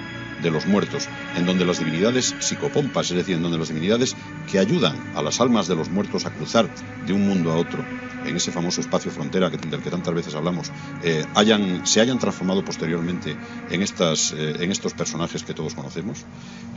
de 0.48 0.52
los 0.52 0.66
muertos, 0.66 1.10
en 1.36 1.46
donde 1.46 1.66
las 1.66 1.80
divinidades 1.80 2.34
psicopompas, 2.40 3.12
es 3.12 3.18
decir, 3.18 3.36
en 3.36 3.44
donde 3.44 3.58
las 3.58 3.68
divinidades 3.68 4.16
que 4.50 4.60
ayudan 4.60 4.96
a 5.14 5.22
las 5.22 5.42
almas 5.42 5.68
de 5.68 5.76
los 5.76 5.90
muertos 5.90 6.26
a 6.26 6.32
cruzar 6.32 6.70
de 7.06 7.12
un 7.12 7.28
mundo 7.28 7.52
a 7.52 7.58
otro, 7.58 7.84
en 8.26 8.36
ese 8.36 8.52
famoso 8.52 8.80
espacio 8.80 9.12
frontera 9.12 9.50
del 9.50 9.82
que 9.82 9.92
tantas 9.92 10.14
veces 10.14 10.36
hablamos, 10.36 10.72
eh, 11.04 11.26
se 11.84 12.02
hayan 12.02 12.20
transformado 12.20 12.64
posteriormente 12.64 13.36
en, 13.70 13.82
estas, 13.82 14.32
eh, 14.32 14.56
en 14.60 14.72
estos 14.72 14.94
personajes 14.94 15.44
que 15.44 15.54
todos 15.54 15.74
conocemos. 15.74 16.26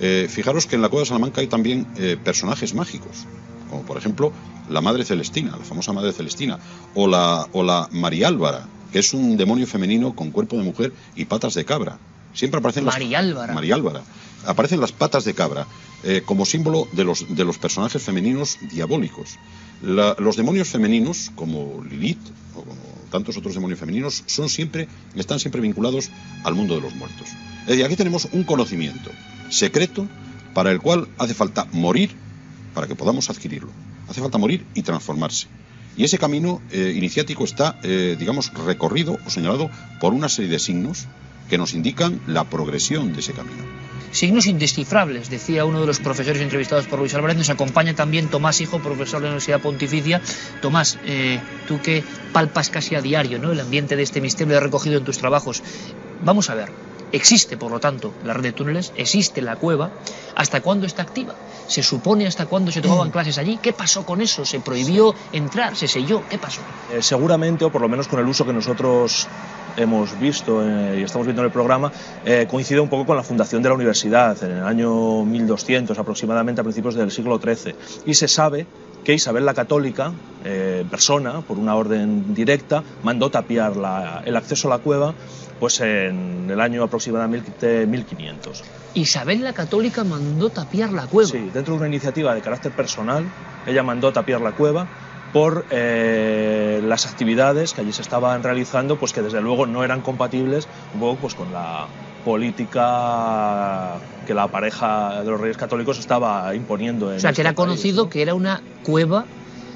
Eh, 0.00 0.26
fijaros 0.28 0.66
que 0.66 0.74
en 0.74 0.83
la 0.83 0.88
Cueva 0.88 1.02
de 1.02 1.09
Salamanca 1.09 1.40
hay 1.40 1.46
también 1.46 1.87
personajes 2.24 2.74
mágicos, 2.74 3.26
como 3.68 3.83
por 3.83 3.96
ejemplo 3.96 4.33
la 4.68 4.80
Madre 4.80 5.04
Celestina, 5.04 5.52
la 5.56 5.64
famosa 5.64 5.92
Madre 5.92 6.12
Celestina, 6.12 6.59
o 6.94 7.06
la, 7.06 7.46
o 7.52 7.62
la 7.62 7.88
María 7.92 8.28
Álvara, 8.28 8.66
que 8.92 8.98
es 8.98 9.14
un 9.14 9.37
demonio 9.37 9.66
femenino 9.66 10.14
con 10.14 10.30
cuerpo 10.30 10.56
de 10.56 10.64
mujer 10.64 10.92
y 11.14 11.24
patas 11.26 11.54
de 11.54 11.64
cabra. 11.64 11.98
Siempre 12.34 12.58
aparecen 12.58 12.84
María 12.84 13.18
Álvara. 13.18 13.54
María 13.54 13.74
Álvara. 13.74 14.02
aparecen 14.46 14.80
las 14.80 14.92
patas 14.92 15.24
de 15.24 15.34
cabra 15.34 15.66
eh, 16.02 16.22
como 16.24 16.46
símbolo 16.46 16.88
de 16.92 17.04
los, 17.04 17.26
de 17.34 17.44
los 17.44 17.58
personajes 17.58 18.02
femeninos 18.02 18.58
diabólicos. 18.72 19.38
los 19.82 20.36
demonios 20.36 20.68
femeninos, 20.68 21.30
como 21.34 21.82
Lilith 21.88 22.20
o 22.54 22.62
como 22.62 22.82
tantos 23.10 23.36
otros 23.36 23.54
demonios 23.54 23.80
femeninos, 23.80 24.22
son 24.26 24.48
siempre, 24.48 24.88
están 25.14 25.40
siempre 25.40 25.60
vinculados 25.60 26.10
al 26.44 26.54
mundo 26.54 26.74
de 26.74 26.80
los 26.80 26.94
muertos. 26.94 27.28
Es 27.62 27.66
decir, 27.66 27.84
aquí 27.84 27.96
tenemos 27.96 28.28
un 28.32 28.44
conocimiento 28.44 29.10
secreto 29.50 30.06
para 30.54 30.70
el 30.70 30.80
cual 30.80 31.08
hace 31.18 31.34
falta 31.34 31.66
morir 31.72 32.10
para 32.74 32.86
que 32.86 32.94
podamos 32.94 33.28
adquirirlo. 33.30 33.70
Hace 34.08 34.20
falta 34.20 34.38
morir 34.38 34.64
y 34.74 34.82
transformarse. 34.82 35.48
Y 35.96 36.04
ese 36.04 36.18
camino 36.18 36.62
eh, 36.70 36.94
iniciático 36.96 37.44
está, 37.44 37.78
eh, 37.82 38.16
digamos, 38.18 38.52
recorrido 38.54 39.18
o 39.26 39.30
señalado 39.30 39.70
por 40.00 40.14
una 40.14 40.28
serie 40.28 40.50
de 40.50 40.58
signos 40.58 41.06
que 41.50 41.58
nos 41.58 41.74
indican 41.74 42.20
la 42.26 42.44
progresión 42.44 43.12
de 43.12 43.20
ese 43.20 43.32
camino. 43.32 43.62
Signos 44.12 44.46
indescifrables, 44.46 45.30
decía 45.30 45.64
uno 45.64 45.80
de 45.80 45.86
los 45.86 46.00
profesores 46.00 46.40
entrevistados 46.42 46.86
por 46.86 46.98
Luis 46.98 47.14
Álvarez. 47.14 47.36
Nos 47.36 47.50
acompaña 47.50 47.94
también 47.94 48.28
Tomás 48.28 48.60
Hijo, 48.60 48.80
profesor 48.80 49.20
de 49.20 49.26
la 49.26 49.32
Universidad 49.32 49.60
Pontificia. 49.60 50.20
Tomás, 50.62 50.98
eh, 51.04 51.40
tú 51.68 51.80
que 51.80 52.02
palpas 52.32 52.70
casi 52.70 52.94
a 52.94 53.02
diario 53.02 53.38
¿no? 53.38 53.52
el 53.52 53.60
ambiente 53.60 53.94
de 53.94 54.02
este 54.02 54.20
misterio 54.20 54.58
recogido 54.58 54.98
en 54.98 55.04
tus 55.04 55.18
trabajos. 55.18 55.62
Vamos 56.22 56.50
a 56.50 56.54
ver, 56.54 56.70
Existe, 57.12 57.56
por 57.56 57.72
lo 57.72 57.80
tanto, 57.80 58.14
la 58.24 58.34
red 58.34 58.42
de 58.42 58.52
túneles, 58.52 58.92
existe 58.96 59.42
la 59.42 59.56
cueva. 59.56 59.90
¿Hasta 60.36 60.60
cuándo 60.60 60.86
está 60.86 61.02
activa? 61.02 61.34
¿Se 61.66 61.82
supone 61.82 62.26
hasta 62.26 62.46
cuándo 62.46 62.70
se 62.70 62.80
tomaban 62.80 63.08
mm. 63.08 63.10
clases 63.10 63.38
allí? 63.38 63.58
¿Qué 63.60 63.72
pasó 63.72 64.06
con 64.06 64.20
eso? 64.20 64.44
¿Se 64.44 64.60
prohibió 64.60 65.14
entrar? 65.32 65.76
¿Se 65.76 65.88
selló? 65.88 66.22
¿Qué 66.28 66.38
pasó? 66.38 66.60
Eh, 66.92 67.02
seguramente, 67.02 67.64
o 67.64 67.72
por 67.72 67.80
lo 67.80 67.88
menos 67.88 68.06
con 68.06 68.20
el 68.20 68.26
uso 68.26 68.46
que 68.46 68.52
nosotros 68.52 69.26
hemos 69.76 70.18
visto 70.18 70.62
eh, 70.62 71.00
y 71.00 71.02
estamos 71.02 71.26
viendo 71.26 71.42
en 71.42 71.46
el 71.46 71.52
programa, 71.52 71.92
eh, 72.24 72.46
coincide 72.50 72.80
un 72.80 72.88
poco 72.88 73.06
con 73.06 73.16
la 73.16 73.22
fundación 73.22 73.62
de 73.62 73.68
la 73.68 73.74
universidad 73.74 74.42
en 74.42 74.59
el 74.59 74.64
año 74.64 75.24
1200 75.24 75.98
aproximadamente, 75.98 76.61
a 76.61 76.64
principios 76.64 76.94
del 76.94 77.11
siglo 77.11 77.38
XIII. 77.38 77.74
Y 78.06 78.14
se 78.14 78.28
sabe 78.28 78.66
que 79.04 79.14
Isabel 79.14 79.46
la 79.46 79.54
Católica, 79.54 80.12
en 80.44 80.88
persona, 80.88 81.40
por 81.40 81.59
una 81.59 81.74
orden 81.74 82.35
directa, 82.35 82.83
mandó 83.02 83.30
tapiar 83.30 83.72
el 84.24 84.37
acceso 84.37 84.68
a 84.68 84.76
la 84.76 84.83
cueva 84.83 85.14
pues 85.61 85.78
en 85.80 86.48
el 86.50 86.59
año 86.59 86.83
aproximadamente 86.83 87.87
1500. 87.87 88.64
Isabel 88.94 89.44
la 89.44 89.52
Católica 89.52 90.02
mandó 90.04 90.48
tapiar 90.48 90.90
la 90.90 91.06
cueva. 91.06 91.30
Sí, 91.30 91.50
dentro 91.52 91.74
de 91.74 91.80
una 91.80 91.88
iniciativa 91.88 92.35
de 92.35 92.40
carácter 92.40 92.72
personal, 92.72 93.24
ella 93.66 93.83
mandó 93.83 94.11
tapiar 94.11 94.40
la 94.40 94.52
cueva 94.52 94.88
por 95.32 95.64
eh, 95.70 96.80
las 96.84 97.06
actividades 97.06 97.72
que 97.72 97.82
allí 97.82 97.92
se 97.92 98.02
estaban 98.02 98.42
realizando, 98.42 98.96
pues 98.96 99.12
que 99.12 99.22
desde 99.22 99.40
luego 99.40 99.66
no 99.66 99.84
eran 99.84 100.00
compatibles 100.00 100.66
un 100.94 101.00
poco 101.00 101.20
pues 101.22 101.34
con 101.34 101.52
la 101.52 101.86
política 102.24 103.98
que 104.26 104.34
la 104.34 104.48
pareja 104.48 105.22
de 105.22 105.30
los 105.30 105.40
reyes 105.40 105.56
católicos 105.56 105.98
estaba 105.98 106.54
imponiendo. 106.54 107.10
En 107.10 107.18
o 107.18 107.20
sea, 107.20 107.32
que 107.32 107.40
era 107.40 107.54
conocido 107.54 108.08
que 108.08 108.22
era 108.22 108.34
una 108.34 108.60
cueva 108.82 109.24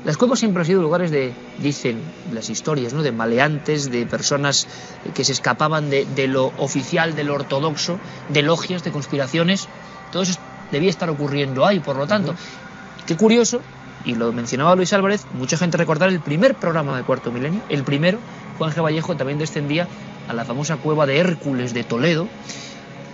las 0.04 0.18
cuevas 0.18 0.38
siempre 0.38 0.60
han 0.60 0.66
sido 0.66 0.82
lugares 0.82 1.10
de, 1.10 1.32
dicen 1.62 2.02
las 2.32 2.50
historias, 2.50 2.92
¿no? 2.92 3.02
de 3.02 3.10
maleantes, 3.10 3.90
de 3.90 4.04
personas 4.04 4.66
que 5.14 5.24
se 5.24 5.32
escapaban 5.32 5.88
de, 5.88 6.28
lo 6.28 6.52
oficial, 6.58 7.14
de 7.16 7.24
lo 7.24 7.34
ortodoxo, 7.34 7.98
de 8.28 8.42
logias, 8.42 8.84
de 8.84 8.92
conspiraciones. 8.92 9.66
Todo 10.12 10.22
eso 10.24 10.38
debía 10.70 10.90
estar 10.90 11.08
ocurriendo 11.08 11.64
ahí, 11.64 11.80
por 11.80 11.96
lo 11.96 12.06
tanto. 12.06 12.34
Qué 13.06 13.16
curioso, 13.16 13.62
y 14.04 14.14
lo 14.14 14.32
mencionaba 14.32 14.76
Luis 14.76 14.92
Álvarez, 14.92 15.26
mucha 15.34 15.56
gente 15.56 15.76
recordar 15.76 16.08
el 16.08 16.20
primer 16.20 16.54
programa 16.54 16.96
de 16.96 17.04
Cuarto 17.04 17.32
Milenio, 17.32 17.62
el 17.68 17.84
primero, 17.84 18.18
Juan 18.58 18.72
G. 18.72 18.82
Vallejo 18.82 19.16
también 19.16 19.38
descendía 19.38 19.88
a 20.28 20.32
la 20.32 20.44
famosa 20.44 20.76
cueva 20.76 21.06
de 21.06 21.18
Hércules 21.18 21.74
de 21.74 21.84
Toledo, 21.84 22.28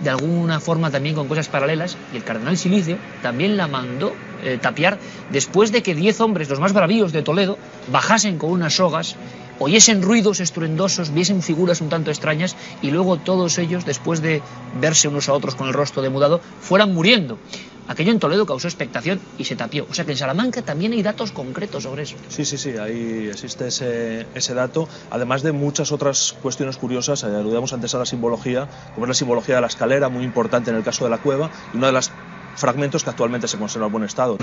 de 0.03 0.09
alguna 0.09 0.59
forma 0.59 0.89
también 0.89 1.15
con 1.15 1.27
cosas 1.27 1.47
paralelas, 1.47 1.97
y 2.13 2.17
el 2.17 2.23
cardenal 2.23 2.57
Silicio 2.57 2.97
también 3.21 3.55
la 3.55 3.67
mandó 3.67 4.13
eh, 4.43 4.57
tapiar 4.59 4.97
después 5.31 5.71
de 5.71 5.83
que 5.83 5.95
diez 5.95 6.19
hombres, 6.19 6.49
los 6.49 6.59
más 6.59 6.73
bravíos 6.73 7.11
de 7.11 7.21
Toledo, 7.21 7.57
bajasen 7.91 8.37
con 8.37 8.51
unas 8.51 8.73
sogas, 8.73 9.15
oyesen 9.59 10.01
ruidos 10.01 10.39
estruendosos, 10.39 11.13
viesen 11.13 11.43
figuras 11.43 11.81
un 11.81 11.89
tanto 11.89 12.09
extrañas, 12.09 12.55
y 12.81 12.91
luego 12.91 13.17
todos 13.17 13.57
ellos, 13.59 13.85
después 13.85 14.21
de 14.21 14.41
verse 14.79 15.07
unos 15.07 15.29
a 15.29 15.33
otros 15.33 15.55
con 15.55 15.67
el 15.67 15.73
rostro 15.73 16.01
demudado, 16.01 16.41
fueran 16.61 16.93
muriendo. 16.93 17.37
Aquello 17.91 18.13
en 18.13 18.19
Toledo 18.19 18.45
causó 18.45 18.69
expectación 18.69 19.19
y 19.37 19.43
se 19.43 19.57
tapió. 19.57 19.85
O 19.89 19.93
sea 19.93 20.05
que 20.05 20.11
en 20.11 20.17
Salamanca 20.17 20.61
también 20.61 20.93
hay 20.93 21.03
datos 21.03 21.33
concretos 21.33 21.83
sobre 21.83 22.03
eso. 22.03 22.15
Sí, 22.29 22.45
sí, 22.45 22.57
sí, 22.57 22.77
ahí 22.77 23.27
existe 23.27 23.67
ese, 23.67 24.27
ese 24.33 24.53
dato, 24.53 24.87
además 25.09 25.43
de 25.43 25.51
muchas 25.51 25.91
otras 25.91 26.31
cuestiones 26.41 26.77
curiosas. 26.77 27.21
Eh, 27.23 27.25
aludíamos 27.25 27.73
antes 27.73 27.93
a 27.93 27.97
la 27.97 28.05
simbología, 28.05 28.69
como 28.93 29.07
es 29.07 29.09
la 29.09 29.15
simbología 29.15 29.55
de 29.55 29.61
la 29.61 29.67
escalera, 29.67 30.07
muy 30.07 30.23
importante 30.23 30.69
en 30.69 30.77
el 30.77 30.83
caso 30.83 31.03
de 31.03 31.09
la 31.09 31.17
cueva, 31.17 31.51
y 31.73 31.77
uno 31.77 31.87
de 31.87 31.91
los 31.91 32.13
fragmentos 32.55 33.03
que 33.03 33.09
actualmente 33.09 33.49
se 33.49 33.57
conserva 33.57 33.87
en 33.87 33.91
buen 33.91 34.05
estado. 34.05 34.37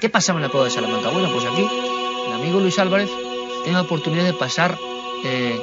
¿Qué 0.00 0.08
pasaba 0.08 0.38
en 0.38 0.44
la 0.44 0.48
cueva 0.48 0.66
de 0.66 0.70
Salamanca? 0.70 1.10
Bueno, 1.10 1.30
pues 1.32 1.44
aquí 1.44 1.66
el 2.26 2.32
amigo 2.32 2.60
Luis 2.60 2.78
Álvarez 2.78 3.10
tiene 3.64 3.78
la 3.78 3.82
oportunidad 3.82 4.24
de 4.24 4.32
pasar 4.32 4.78
eh, 5.24 5.60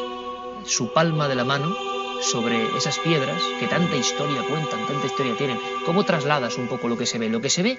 su 0.66 0.92
palma 0.92 1.28
de 1.28 1.36
la 1.36 1.46
mano 1.46 1.76
sobre 2.22 2.76
esas 2.78 3.00
piedras 3.00 3.42
que 3.60 3.68
tanta 3.68 3.96
historia 3.96 4.42
cuentan, 4.48 4.86
tanta 4.88 5.06
historia 5.06 5.38
tienen. 5.38 5.60
¿Cómo 5.86 6.04
trasladas 6.04 6.58
un 6.58 6.68
poco 6.68 6.88
lo 6.88 6.98
que 6.98 7.06
se 7.06 7.18
ve? 7.18 7.30
Lo 7.30 7.42
que 7.42 7.50
se 7.50 7.64
ve 7.64 7.78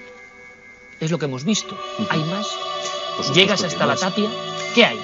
es 0.99 1.11
lo 1.11 1.19
que 1.19 1.25
hemos 1.25 1.43
visto. 1.43 1.77
¿Hay 2.09 2.23
más? 2.23 2.47
Llegas 3.33 3.63
hasta 3.63 3.85
la 3.85 3.95
tapia. 3.95 4.29
¿Qué 4.73 4.85
hay? 4.85 4.99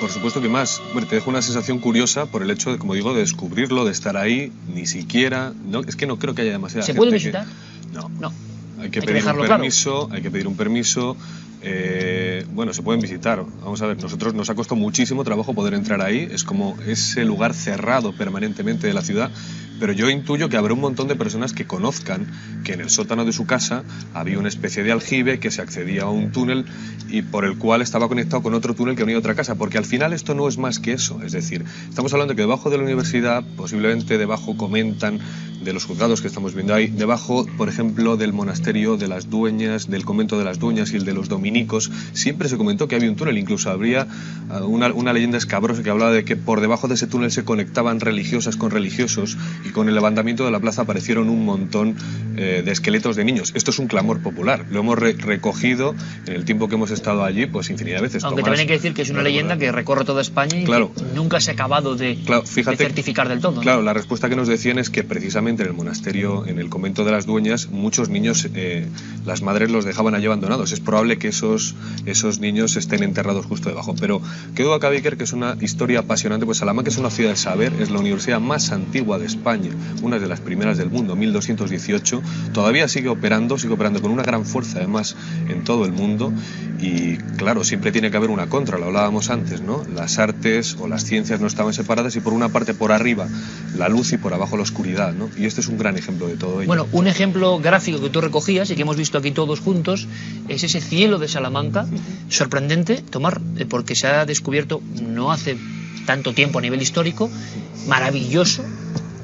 por 0.00 0.10
supuesto 0.10 0.40
que 0.40 0.48
más. 0.48 0.82
Bueno, 0.92 1.06
te 1.06 1.14
dejo 1.14 1.30
una 1.30 1.42
sensación 1.42 1.78
curiosa 1.78 2.26
por 2.26 2.42
el 2.42 2.50
hecho 2.50 2.72
de, 2.72 2.78
como 2.78 2.94
digo, 2.94 3.14
de 3.14 3.20
descubrirlo, 3.20 3.84
de 3.84 3.92
estar 3.92 4.16
ahí, 4.16 4.52
ni 4.74 4.86
siquiera. 4.86 5.52
No, 5.64 5.82
es 5.82 5.94
que 5.94 6.06
no 6.06 6.18
creo 6.18 6.34
que 6.34 6.42
haya 6.42 6.50
demasiada 6.50 6.84
¿Se 6.84 6.94
puede 6.94 7.12
visitar? 7.12 7.46
No. 7.92 8.10
No. 8.18 8.32
Hay 8.80 8.90
que, 8.90 9.02
pedir 9.02 9.26
un 9.26 9.46
permiso, 9.46 10.08
hay 10.10 10.22
que 10.22 10.30
pedir 10.30 10.46
un 10.46 10.56
permiso. 10.56 11.16
Eh, 11.62 12.46
bueno, 12.52 12.72
se 12.72 12.82
pueden 12.82 13.00
visitar. 13.00 13.44
Vamos 13.62 13.82
a 13.82 13.86
ver, 13.86 14.00
nosotros 14.00 14.34
nos 14.34 14.48
ha 14.48 14.54
costado 14.54 14.80
muchísimo 14.80 15.24
trabajo 15.24 15.52
poder 15.52 15.74
entrar 15.74 16.00
ahí. 16.00 16.28
Es 16.30 16.44
como 16.44 16.76
ese 16.86 17.24
lugar 17.24 17.54
cerrado 17.54 18.12
permanentemente 18.12 18.86
de 18.86 18.94
la 18.94 19.02
ciudad 19.02 19.30
pero 19.80 19.92
yo 19.92 20.10
intuyo 20.10 20.48
que 20.48 20.56
habrá 20.56 20.74
un 20.74 20.80
montón 20.80 21.08
de 21.08 21.16
personas 21.16 21.52
que 21.52 21.66
conozcan 21.66 22.26
que 22.62 22.74
en 22.74 22.82
el 22.82 22.90
sótano 22.90 23.24
de 23.24 23.32
su 23.32 23.46
casa 23.46 23.82
había 24.14 24.38
una 24.38 24.48
especie 24.48 24.82
de 24.84 24.92
aljibe 24.92 25.40
que 25.40 25.50
se 25.50 25.62
accedía 25.62 26.02
a 26.02 26.10
un 26.10 26.30
túnel 26.30 26.66
y 27.08 27.22
por 27.22 27.44
el 27.44 27.56
cual 27.56 27.82
estaba 27.82 28.06
conectado 28.06 28.42
con 28.42 28.54
otro 28.54 28.74
túnel 28.74 28.94
que 28.94 29.02
unía 29.02 29.16
a 29.16 29.18
otra 29.18 29.34
casa, 29.34 29.56
porque 29.56 29.78
al 29.78 29.84
final 29.84 30.12
esto 30.12 30.34
no 30.34 30.46
es 30.46 30.58
más 30.58 30.78
que 30.78 30.92
eso, 30.92 31.22
es 31.22 31.32
decir, 31.32 31.64
estamos 31.88 32.12
hablando 32.12 32.36
que 32.36 32.42
debajo 32.42 32.70
de 32.70 32.76
la 32.76 32.84
universidad, 32.84 33.42
posiblemente 33.56 34.18
debajo 34.18 34.56
comentan 34.56 35.18
de 35.62 35.72
los 35.72 35.84
juzgados 35.84 36.20
que 36.20 36.28
estamos 36.28 36.54
viendo 36.54 36.74
ahí, 36.74 36.86
debajo, 36.86 37.46
por 37.58 37.68
ejemplo, 37.68 38.16
del 38.16 38.32
monasterio 38.32 38.96
de 38.96 39.08
las 39.08 39.28
dueñas, 39.28 39.90
del 39.90 40.04
convento 40.04 40.38
de 40.38 40.44
las 40.44 40.58
dueñas 40.58 40.92
y 40.92 40.96
el 40.96 41.04
de 41.04 41.12
los 41.12 41.28
dominicos, 41.28 41.90
siempre 42.12 42.48
se 42.48 42.56
comentó 42.56 42.88
que 42.88 42.96
había 42.96 43.10
un 43.10 43.16
túnel, 43.16 43.36
incluso 43.36 43.70
habría 43.70 44.06
ah, 44.48 44.64
una, 44.64 45.12
leyenda 45.12 45.38
escabrosa 45.38 45.82
que 45.82 45.90
hablaba 45.90 46.12
de 46.12 46.24
que 46.24 46.36
por 46.36 46.60
debajo 46.60 46.88
de 46.88 46.94
ese 46.94 47.06
túnel 47.06 47.30
se 47.30 47.44
conectaban 47.44 48.00
religiosas 48.00 48.56
con 48.56 48.70
religiosos 48.70 49.36
con 49.70 49.88
el 49.88 49.94
levantamiento 49.94 50.44
de 50.44 50.50
la 50.50 50.60
plaza 50.60 50.82
aparecieron 50.82 51.28
un 51.28 51.44
montón 51.44 51.96
eh, 52.36 52.62
de 52.64 52.72
esqueletos 52.72 53.16
de 53.16 53.24
niños. 53.24 53.52
Esto 53.54 53.70
es 53.70 53.78
un 53.78 53.86
clamor 53.86 54.20
popular, 54.20 54.64
lo 54.70 54.80
hemos 54.80 54.98
recogido 54.98 55.94
en 56.26 56.34
el 56.34 56.44
tiempo 56.44 56.68
que 56.68 56.74
hemos 56.76 56.90
estado 56.90 57.24
allí, 57.24 57.46
pues 57.46 57.70
infinidad 57.70 57.96
de 57.96 58.02
veces. 58.02 58.24
Aunque 58.24 58.42
también 58.42 58.60
hay 58.60 58.66
que 58.66 58.74
decir 58.74 58.94
que 58.94 59.02
es 59.02 59.10
una 59.10 59.22
leyenda 59.22 59.56
que 59.56 59.72
recorre 59.72 60.04
toda 60.04 60.22
España 60.22 60.58
y 60.58 60.64
que 60.64 60.88
nunca 61.14 61.40
se 61.40 61.50
ha 61.50 61.54
acabado 61.54 61.96
de, 61.96 62.18
certificar 62.44 63.28
del 63.28 63.40
todo. 63.40 63.60
Claro, 63.60 63.82
la 63.82 63.92
respuesta 63.92 64.28
que 64.28 64.36
nos 64.36 64.48
decían 64.48 64.78
es 64.78 64.90
que 64.90 65.04
precisamente 65.04 65.62
en 65.62 65.68
el 65.68 65.74
monasterio, 65.74 66.46
en 66.46 66.58
el 66.58 66.68
convento 66.68 67.04
de 67.04 67.12
las 67.12 67.26
dueñas, 67.26 67.68
muchos 67.68 68.08
niños, 68.08 68.48
eh, 68.54 68.86
las 69.26 69.42
madres 69.42 69.70
los 69.70 69.84
dejaban 69.84 70.14
allí 70.14 70.26
abandonados. 70.26 70.72
Es 70.72 70.80
probable 70.80 71.18
que 71.18 71.28
esos, 71.28 71.74
esos 72.06 72.38
niños 72.38 72.76
estén 72.76 73.02
enterrados 73.02 73.46
justo 73.46 73.68
debajo. 73.68 73.94
Pero 73.98 74.22
quedó 74.54 74.74
acá, 74.74 74.88
Víker, 74.88 75.16
que 75.16 75.24
es 75.24 75.32
una 75.32 75.56
historia 75.60 76.00
apasionante, 76.00 76.46
pues 76.46 76.58
Salamanca 76.58 76.90
es 76.90 76.98
una 76.98 77.10
ciudad 77.10 77.30
de 77.30 77.36
saber, 77.36 77.72
es 77.80 77.90
la 77.90 77.98
universidad 77.98 78.40
más 78.40 78.72
antigua 78.72 79.18
de 79.18 79.26
España, 79.26 79.59
una 80.02 80.18
de 80.18 80.26
las 80.26 80.40
primeras 80.40 80.78
del 80.78 80.90
mundo, 80.90 81.16
1218. 81.16 82.22
Todavía 82.52 82.88
sigue 82.88 83.08
operando, 83.08 83.58
sigue 83.58 83.74
operando 83.74 84.00
con 84.00 84.10
una 84.10 84.22
gran 84.22 84.44
fuerza, 84.44 84.78
además, 84.78 85.16
en 85.48 85.64
todo 85.64 85.84
el 85.84 85.92
mundo. 85.92 86.32
Y 86.80 87.16
claro, 87.36 87.64
siempre 87.64 87.92
tiene 87.92 88.10
que 88.10 88.16
haber 88.16 88.30
una 88.30 88.48
contra, 88.48 88.78
lo 88.78 88.86
hablábamos 88.86 89.30
antes, 89.30 89.60
¿no? 89.60 89.84
Las 89.94 90.18
artes 90.18 90.76
o 90.80 90.88
las 90.88 91.04
ciencias 91.04 91.40
no 91.40 91.46
estaban 91.46 91.74
separadas 91.74 92.16
y 92.16 92.20
por 92.20 92.32
una 92.32 92.48
parte 92.48 92.72
por 92.72 92.92
arriba 92.92 93.28
la 93.76 93.88
luz 93.88 94.12
y 94.12 94.18
por 94.18 94.32
abajo 94.32 94.56
la 94.56 94.62
oscuridad, 94.62 95.12
¿no? 95.12 95.28
Y 95.36 95.44
este 95.44 95.60
es 95.60 95.68
un 95.68 95.78
gran 95.78 95.96
ejemplo 95.96 96.26
de 96.26 96.36
todo 96.36 96.60
ello. 96.60 96.68
Bueno, 96.68 96.86
un 96.92 97.06
ejemplo 97.06 97.58
gráfico 97.58 98.00
que 98.00 98.08
tú 98.08 98.20
recogías 98.20 98.70
y 98.70 98.76
que 98.76 98.82
hemos 98.82 98.96
visto 98.96 99.18
aquí 99.18 99.30
todos 99.30 99.60
juntos 99.60 100.08
es 100.48 100.64
ese 100.64 100.80
cielo 100.80 101.18
de 101.18 101.28
Salamanca, 101.28 101.86
sorprendente, 102.28 103.02
tomar, 103.02 103.40
eh, 103.56 103.66
porque 103.66 103.94
se 103.94 104.06
ha 104.06 104.24
descubierto 104.24 104.80
no 105.02 105.32
hace 105.32 105.58
tanto 106.06 106.32
tiempo 106.32 106.58
a 106.58 106.62
nivel 106.62 106.82
histórico, 106.82 107.30
maravilloso, 107.86 108.64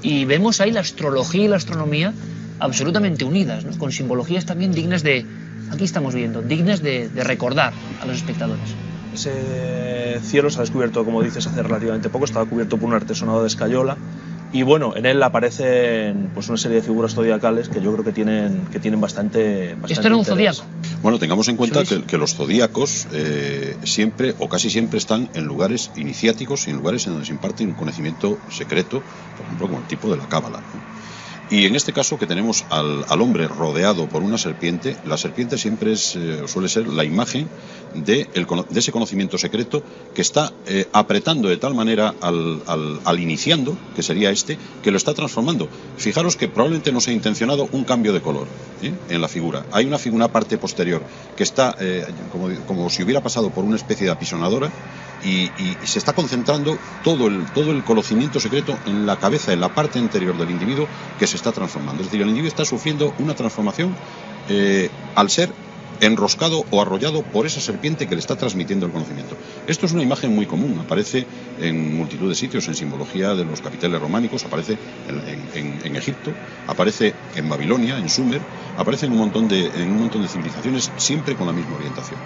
y 0.07 0.25
vemos 0.25 0.61
ahí 0.61 0.71
la 0.71 0.81
astrología 0.81 1.45
y 1.45 1.49
la 1.49 1.57
astronomía 1.57 2.15
absolutamente 2.61 3.25
unidas, 3.25 3.65
con 3.77 3.91
simbologías 3.91 4.47
también 4.47 4.71
dignas 4.71 5.03
de, 5.03 5.27
aquí 5.73 5.83
estamos 5.83 6.15
viendo, 6.15 6.43
dignas 6.43 6.81
de, 6.81 7.09
de 7.09 7.25
recordar 7.25 7.73
a 8.01 8.07
los 8.07 8.17
espectadores. 8.19 8.63
Ese 9.13 10.21
cielo 10.23 10.49
se 10.49 10.59
ha 10.59 10.61
descubierto, 10.61 11.05
como 11.05 11.23
dices, 11.23 11.49
hace 11.49 11.61
relativamente 11.61 12.09
poco, 12.09 12.25
estaba 12.25 12.47
cubierto 12.47 12.79
por 12.79 12.89
un 12.89 12.95
artesonado 12.95 13.41
de 13.43 13.49
escayola 13.49 13.97
y 14.57 14.63
bueno, 14.63 14.97
en 14.97 15.05
él 15.05 15.23
aparecen 15.23 16.31
pues 16.33 16.49
una 16.49 16.57
serie 16.57 16.77
de 16.77 16.83
figuras 16.83 17.13
zodiacales 17.13 17.69
que 17.69 17.83
yo 17.83 17.93
creo 17.93 18.03
que 18.03 18.13
tienen, 18.13 18.65
que 18.67 18.81
tienen 18.81 18.99
bastante, 19.03 19.75
bastante 19.75 19.93
Esto 19.93 20.07
era 20.07 20.17
un 20.17 20.21
interés. 20.21 20.57
zodíaco. 20.57 20.71
Bueno, 21.03 21.19
tengamos 21.19 21.49
en 21.49 21.59
cuenta 21.59 21.85
que, 21.85 22.05
que 22.05 22.17
los 22.17 22.35
zodíacos 22.35 23.07
eh, 23.13 23.79
siempre 23.83 24.35
o 24.39 24.49
casi 24.49 24.71
siempre 24.71 24.97
están 24.99 25.29
en 25.35 25.45
lugares 25.45 25.91
iniciáticos 25.95 26.67
y 26.69 26.71
en 26.71 26.77
lugares 26.79 27.07
en 27.07 27.13
donde 27.13 27.27
se 27.27 27.35
imparte 27.35 27.65
un 27.67 27.75
conocimiento 27.75 28.41
secreto, 28.49 29.05
por 29.37 29.45
ejemplo, 29.45 29.67
como 29.67 29.81
el 29.81 29.87
tipo 29.87 30.11
de 30.11 30.17
la 30.17 30.27
cábala. 30.27 30.63
¿no? 30.73 30.81
Y 31.49 31.67
en 31.67 31.77
este 31.77 31.93
caso 31.93 32.19
que 32.19 32.27
tenemos 32.27 32.65
al, 32.71 33.21
hombre 33.21 33.47
rodeado 33.47 34.09
por 34.09 34.23
una 34.23 34.37
serpiente, 34.37 34.97
la 35.05 35.17
serpiente 35.17 35.59
siempre 35.59 35.93
es, 35.93 36.17
eh, 36.17 36.43
suele 36.47 36.69
ser 36.69 36.89
la 36.89 37.05
imagen 37.05 37.49
de, 37.95 38.29
ese 38.75 38.93
conocimiento 38.93 39.39
secreto 39.39 39.83
que 40.15 40.23
está 40.23 40.53
eh, 40.67 40.87
apretando 40.93 41.49
de 41.49 41.57
tal 41.57 41.75
manera 41.75 42.15
al, 42.21 43.21
iniciando, 43.21 43.77
que 43.95 44.03
sería 44.03 44.31
este, 44.31 44.59
que 44.83 44.91
lo 44.91 44.97
está 44.97 45.15
transformando. 45.15 45.69
Fijaros 45.97 46.37
que 46.37 46.49
probablemente 46.49 46.91
no 46.91 47.01
se 47.01 47.13
ha 47.13 47.15
intencionado 47.15 47.69
un 47.73 47.85
cambio 47.85 48.13
de 48.13 48.21
color 48.21 48.47
¿eh? 48.83 48.93
en 49.09 49.21
la 49.21 49.29
figura. 49.29 49.65
Hay 49.73 49.85
una, 49.85 49.99
una 50.11 50.29
parte 50.29 50.59
posterior 50.59 51.03
que 51.37 51.43
está 51.45 51.77
eh, 51.81 52.07
como 52.67 52.91
si 52.91 53.03
hubiera 53.03 53.23
pasado 53.23 53.51
por 53.51 53.65
una 53.65 53.77
especie 53.77 54.07
de 54.07 54.13
apisonadora 54.13 54.71
y, 55.23 55.51
y- 55.57 55.77
se 55.87 55.99
está 55.99 56.13
concentrando 56.13 56.79
todo 57.03 57.29
el, 57.29 57.47
todo 57.47 57.73
el 57.73 57.83
conocimiento 57.85 58.41
secreto 58.41 58.79
en 58.87 59.07
la 59.07 59.17
cabeza, 59.19 59.53
en 59.53 59.61
la 59.61 59.69
parte 59.69 59.99
anterior 59.99 60.37
del 60.37 60.51
individuo 60.51 60.89
que 61.19 61.27
se 61.27 61.37
está 61.37 61.53
transformando. 61.53 62.03
Es 62.03 62.09
decir, 62.09 62.23
el 62.23 62.29
individuo 62.29 62.49
está 62.51 62.65
sufriendo 62.65 63.15
una 63.19 63.35
transformación 63.35 63.95
eh, 64.49 64.91
al 65.15 65.31
ser 65.31 65.53
enroscado 66.01 66.65
o 66.71 66.83
arrollado 66.83 67.23
por 67.23 67.47
esa 67.47 67.61
serpiente 67.61 68.07
que 68.07 68.15
le 68.15 68.21
está 68.21 68.37
transmitiendo 68.37 68.87
el 68.87 68.93
conocimiento. 68.93 69.37
Esto 69.67 69.87
es 69.87 69.93
una 69.93 70.03
imagen 70.03 70.35
muy 70.35 70.47
común, 70.47 70.79
aparece 70.79 71.27
en 71.61 71.97
multitud 71.97 72.29
de 72.29 72.35
sitios, 72.35 72.69
en 72.69 72.75
simbología 72.75 73.35
de 73.35 73.45
los 73.45 73.61
capiteles 73.61 74.01
románicos, 74.01 74.45
aparece 74.45 74.77
en, 75.55 75.97
Egipto, 75.97 76.33
aparece 76.67 77.15
en 77.35 77.49
Babilonia, 77.49 77.99
en 77.99 78.09
Sumer, 78.09 78.41
aparece 78.77 79.07
en 79.07 79.13
un 79.13 79.19
montón 79.19 79.49
de, 79.49 79.67
en 79.67 79.91
un 79.91 80.01
montón 80.01 80.23
de 80.23 80.29
civilizaciones, 80.29 80.91
siempre 80.97 81.35
con 81.35 81.47
la 81.47 81.53
misma 81.53 81.77
orientación. 81.77 82.21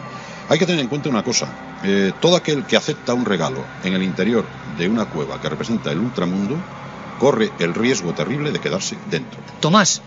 Hay 0.48 0.58
que 0.58 0.66
tener 0.66 0.80
en 0.80 0.88
cuenta 0.88 1.08
una 1.08 1.22
cosa, 1.22 1.48
eh, 1.84 2.12
todo 2.20 2.36
aquel 2.36 2.64
que 2.64 2.76
acepta 2.76 3.14
un 3.14 3.24
regalo 3.24 3.64
en 3.84 3.94
el 3.94 4.02
interior 4.02 4.44
de 4.76 4.88
una 4.88 5.04
cueva 5.04 5.40
que 5.40 5.48
representa 5.48 5.92
el 5.92 6.00
ultramundo, 6.00 6.56
corre 7.20 7.52
el 7.60 7.74
riesgo 7.74 8.12
terrible 8.14 8.50
de 8.50 8.58
quedarse 8.58 8.96
dentro. 9.10 9.38
Tomás, 9.60 10.02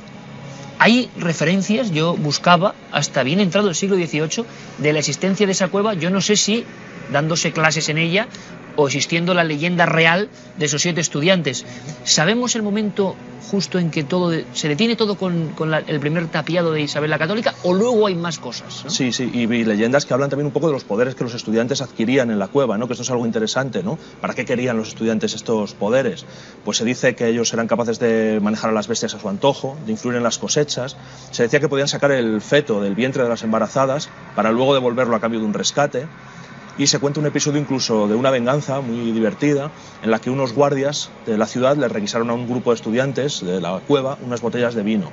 hay 0.80 1.10
referencias, 1.18 1.92
yo 1.92 2.16
buscaba, 2.16 2.76
hasta 2.92 3.24
bien 3.24 3.40
entrado 3.40 3.70
el 3.70 3.76
siglo 3.76 3.96
XVIII, 3.96 4.46
de 4.80 4.94
la 4.94 5.00
existencia 5.00 5.46
de 5.46 5.52
esa 5.52 5.68
cueva, 5.68 5.94
yo 5.94 6.10
no 6.10 6.22
sé 6.22 6.36
si 6.36 6.66
dándose 7.12 7.52
clases 7.52 7.90
en 7.90 7.98
ella 7.98 8.28
o 8.76 8.88
existiendo 8.88 9.34
la 9.34 9.44
leyenda 9.44 9.86
real 9.86 10.30
de 10.58 10.66
esos 10.66 10.82
siete 10.82 11.02
estudiantes. 11.02 11.66
¿Sabemos 12.04 12.56
el 12.56 12.64
momento 12.64 13.16
justo 13.52 13.78
en 13.78 13.92
que 13.92 14.04
todo 14.04 14.32
se 14.54 14.68
detiene 14.68 14.96
todo 14.96 15.16
con, 15.16 15.54
el 15.88 16.00
primer 16.00 16.28
tapiado 16.28 16.72
de 16.72 16.82
Isabel 16.82 17.12
la 17.12 17.20
Católica 17.20 17.54
o 17.64 17.74
luego 17.74 18.08
hay 18.08 18.16
más 18.16 18.40
cosas? 18.40 18.86
Sí, 18.88 19.12
sí, 19.12 19.30
y, 19.34 19.42
y 19.42 19.66
leyendas 19.66 20.06
que 20.06 20.14
hablan 20.14 20.30
también 20.30 20.48
un 20.48 20.54
poco 20.54 20.68
de 20.68 20.74
los 20.74 20.84
poderes 20.84 21.16
que 21.16 21.24
los 21.24 21.34
estudiantes 21.34 21.82
adquirían 21.82 22.32
en 22.32 22.40
la 22.40 22.48
cueva, 22.48 22.78
¿no? 22.78 22.88
Que 22.88 22.94
esto 22.94 23.04
es 23.04 23.12
algo 23.12 23.26
interesante, 23.26 23.84
¿no? 23.84 24.00
¿Para 24.22 24.34
qué 24.34 24.46
querían 24.46 24.78
los 24.78 24.90
estudiantes 24.90 25.34
estos 25.34 25.74
poderes? 25.74 26.26
Pues 26.64 26.78
se 26.78 26.86
dice 26.86 27.16
que 27.16 27.28
ellos 27.28 27.54
eran 27.54 27.68
capaces 27.68 28.00
de 28.00 28.40
manejar 28.42 28.70
a 28.72 28.74
las 28.74 28.88
bestias 28.88 29.14
a 29.14 29.20
su 29.20 29.30
antojo, 29.30 29.78
de 29.86 29.92
influir 29.92 30.18
en 30.18 30.24
las 30.24 30.38
cosechas. 30.38 30.96
Se 31.32 31.44
decía 31.44 31.60
que 31.60 31.70
podían 31.70 31.88
sacar 31.88 32.12
el 32.12 32.42
feto 32.42 32.82
del 32.82 32.96
vientre 32.96 33.24
de 33.24 33.30
las 33.30 33.44
embarazadas 33.44 34.10
para 34.36 34.52
luego 34.52 34.74
devolverlo 34.74 35.16
a 35.16 35.20
cambio 35.20 35.40
de 35.40 35.46
un 35.46 35.54
rescate. 35.54 36.08
Y 36.78 36.88
se 36.88 36.98
cuenta 36.98 37.20
un 37.20 37.28
episodio 37.28 37.62
incluso 37.62 38.08
de 38.08 38.16
una 38.16 38.32
venganza 38.32 38.82
muy 38.82 39.12
divertida 39.12 39.70
en 40.02 40.10
la 40.10 40.20
que 40.20 40.32
unos 40.32 40.54
guardias 40.54 41.12
de 41.26 41.38
la 41.38 41.46
ciudad 41.46 41.78
le 41.78 41.88
requisaron 41.88 42.32
a 42.32 42.34
un 42.34 42.48
grupo 42.48 42.72
de 42.72 42.76
estudiantes 42.76 43.46
de 43.46 43.62
la 43.62 43.80
cueva 43.86 44.18
unas 44.22 44.42
botellas 44.42 44.74
de 44.74 44.82
vino. 44.82 45.12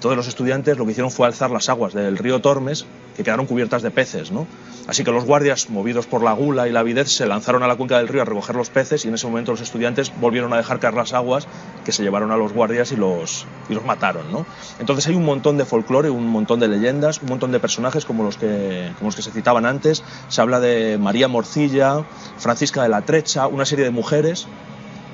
Todos 0.00 0.16
los 0.16 0.28
estudiantes 0.28 0.76
lo 0.76 0.84
que 0.84 0.92
hicieron 0.92 1.10
fue 1.10 1.26
alzar 1.26 1.50
las 1.50 1.68
aguas 1.68 1.94
del 1.94 2.18
río 2.18 2.40
Tormes, 2.40 2.86
que 3.16 3.24
quedaron 3.24 3.46
cubiertas 3.46 3.82
de 3.82 3.90
peces, 3.90 4.30
¿no? 4.30 4.46
Así 4.86 5.02
que 5.02 5.10
los 5.10 5.24
guardias, 5.24 5.70
movidos 5.70 6.06
por 6.06 6.22
la 6.22 6.32
gula 6.32 6.68
y 6.68 6.72
la 6.72 6.80
avidez, 6.80 7.08
se 7.08 7.26
lanzaron 7.26 7.62
a 7.62 7.66
la 7.66 7.76
cuenca 7.76 7.96
del 7.96 8.08
río 8.08 8.20
a 8.20 8.24
recoger 8.26 8.54
los 8.54 8.68
peces 8.68 9.04
y 9.04 9.08
en 9.08 9.14
ese 9.14 9.26
momento 9.26 9.52
los 9.52 9.62
estudiantes 9.62 10.12
volvieron 10.20 10.52
a 10.52 10.58
dejar 10.58 10.78
caer 10.78 10.92
las 10.92 11.14
aguas 11.14 11.46
que 11.86 11.92
se 11.92 12.02
llevaron 12.02 12.32
a 12.32 12.36
los 12.36 12.52
guardias 12.52 12.92
y 12.92 12.96
los, 12.96 13.46
y 13.70 13.74
los 13.74 13.84
mataron, 13.84 14.30
¿no? 14.30 14.44
Entonces 14.78 15.06
hay 15.06 15.14
un 15.14 15.24
montón 15.24 15.56
de 15.56 15.64
folclore, 15.64 16.10
un 16.10 16.26
montón 16.26 16.60
de 16.60 16.68
leyendas, 16.68 17.22
un 17.22 17.30
montón 17.30 17.50
de 17.52 17.60
personajes 17.60 18.04
como 18.04 18.24
los 18.24 18.36
que, 18.36 18.92
como 18.98 19.08
los 19.08 19.16
que 19.16 19.22
se 19.22 19.30
citaban 19.30 19.64
antes. 19.64 20.02
Se 20.28 20.42
habla 20.42 20.60
de 20.60 20.98
María 20.98 21.28
Morcilla, 21.28 22.04
Francisca 22.36 22.82
de 22.82 22.90
la 22.90 23.02
Trecha, 23.02 23.46
una 23.46 23.64
serie 23.64 23.86
de 23.86 23.90
mujeres 23.90 24.46